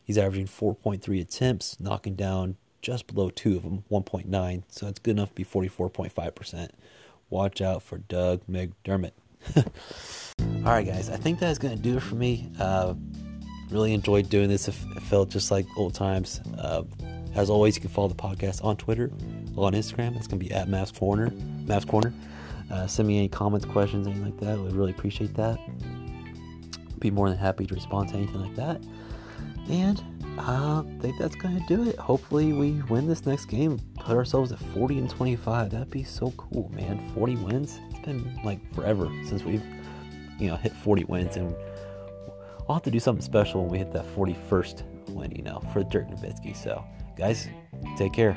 He's 0.04 0.18
averaging 0.18 0.48
four 0.48 0.74
point 0.76 1.02
three 1.02 1.20
attempts, 1.20 1.80
knocking 1.80 2.16
down 2.16 2.58
just 2.82 3.08
below 3.08 3.30
two 3.30 3.58
of 3.58 3.64
them, 3.64 3.84
one 3.88 4.04
point 4.04 4.28
nine. 4.28 4.64
So 4.70 4.88
it's 4.88 5.00
good 5.00 5.18
enough 5.18 5.30
to 5.30 5.36
be 5.36 5.44
forty 5.44 5.68
four 5.68 5.90
point 5.90 6.12
five 6.12 6.36
percent. 6.36 6.72
Watch 7.30 7.62
out 7.62 7.82
for 7.82 7.98
Doug 7.98 8.42
McDermott. 8.50 9.12
All 9.58 9.64
right, 10.72 10.86
guys. 10.86 11.10
I 11.10 11.18
think 11.18 11.40
that's 11.40 11.60
gonna 11.60 11.76
do 11.76 11.98
it 11.98 12.04
for 12.04 12.16
me. 12.16 12.50
Uh, 12.60 12.94
really 13.70 13.94
enjoyed 13.94 14.30
doing 14.30 14.50
this. 14.50 14.68
It 14.68 14.74
felt 14.74 15.30
just 15.30 15.52
like 15.52 15.66
old 15.78 15.94
times. 15.94 16.40
Uh, 16.58 16.84
as 17.36 17.50
always, 17.50 17.76
you 17.76 17.82
can 17.82 17.90
follow 17.90 18.08
the 18.08 18.16
podcast 18.16 18.64
on 18.64 18.78
Twitter, 18.78 19.12
on 19.58 19.74
Instagram. 19.74 20.16
It's 20.16 20.28
going 20.28 20.40
to 20.40 20.46
be 20.46 20.52
at 20.52 20.68
Mavs 20.68 20.98
Corner. 20.98 21.30
Mavs 21.66 21.86
Corner. 21.86 22.14
Uh, 22.72 22.88
send 22.88 23.08
me 23.08 23.18
any 23.18 23.28
comments, 23.28 23.66
questions, 23.66 24.08
anything 24.08 24.26
like 24.26 24.40
that. 24.40 24.58
We'd 24.58 24.74
really 24.74 24.92
appreciate 24.92 25.34
that. 25.36 25.60
Be 27.00 27.12
more 27.12 27.30
than 27.30 27.38
happy 27.38 27.66
to 27.66 27.74
respond 27.74 28.10
to 28.10 28.16
anything 28.16 28.42
like 28.42 28.56
that. 28.56 28.82
And 29.70 30.04
I 30.40 30.84
think 31.00 31.18
that's 31.18 31.36
going 31.36 31.60
to 31.60 31.66
do 31.68 31.90
it. 31.90 31.98
Hopefully, 31.98 32.54
we 32.54 32.82
win 32.84 33.08
this 33.08 33.26
next 33.26 33.46
game. 33.46 33.80
Put 33.98 34.16
ourselves 34.16 34.52
at 34.52 34.60
40 34.60 35.00
and 35.00 35.10
25. 35.10 35.72
That'd 35.72 35.90
be 35.90 36.04
so 36.04 36.32
cool, 36.32 36.70
man. 36.74 37.12
40 37.14 37.36
wins. 37.38 37.80
It's 37.90 38.00
been 38.00 38.40
like 38.44 38.60
forever 38.74 39.10
since 39.26 39.44
we've, 39.44 39.64
you 40.40 40.48
know, 40.48 40.56
hit 40.56 40.74
40 40.74 41.06
wins 41.06 41.38
and 41.38 41.56
I'll 42.68 42.76
have 42.76 42.84
to 42.84 42.92
do 42.92 43.00
something 43.00 43.24
special 43.24 43.62
when 43.62 43.72
we 43.72 43.78
hit 43.78 43.94
that 43.94 44.06
41st 44.16 45.10
win, 45.10 45.32
you 45.32 45.44
know, 45.44 45.62
for 45.72 45.84
Dirk 45.84 46.08
Nowitzki. 46.08 46.56
So, 46.56 46.84
guys, 47.16 47.48
take 47.98 48.14
care. 48.14 48.36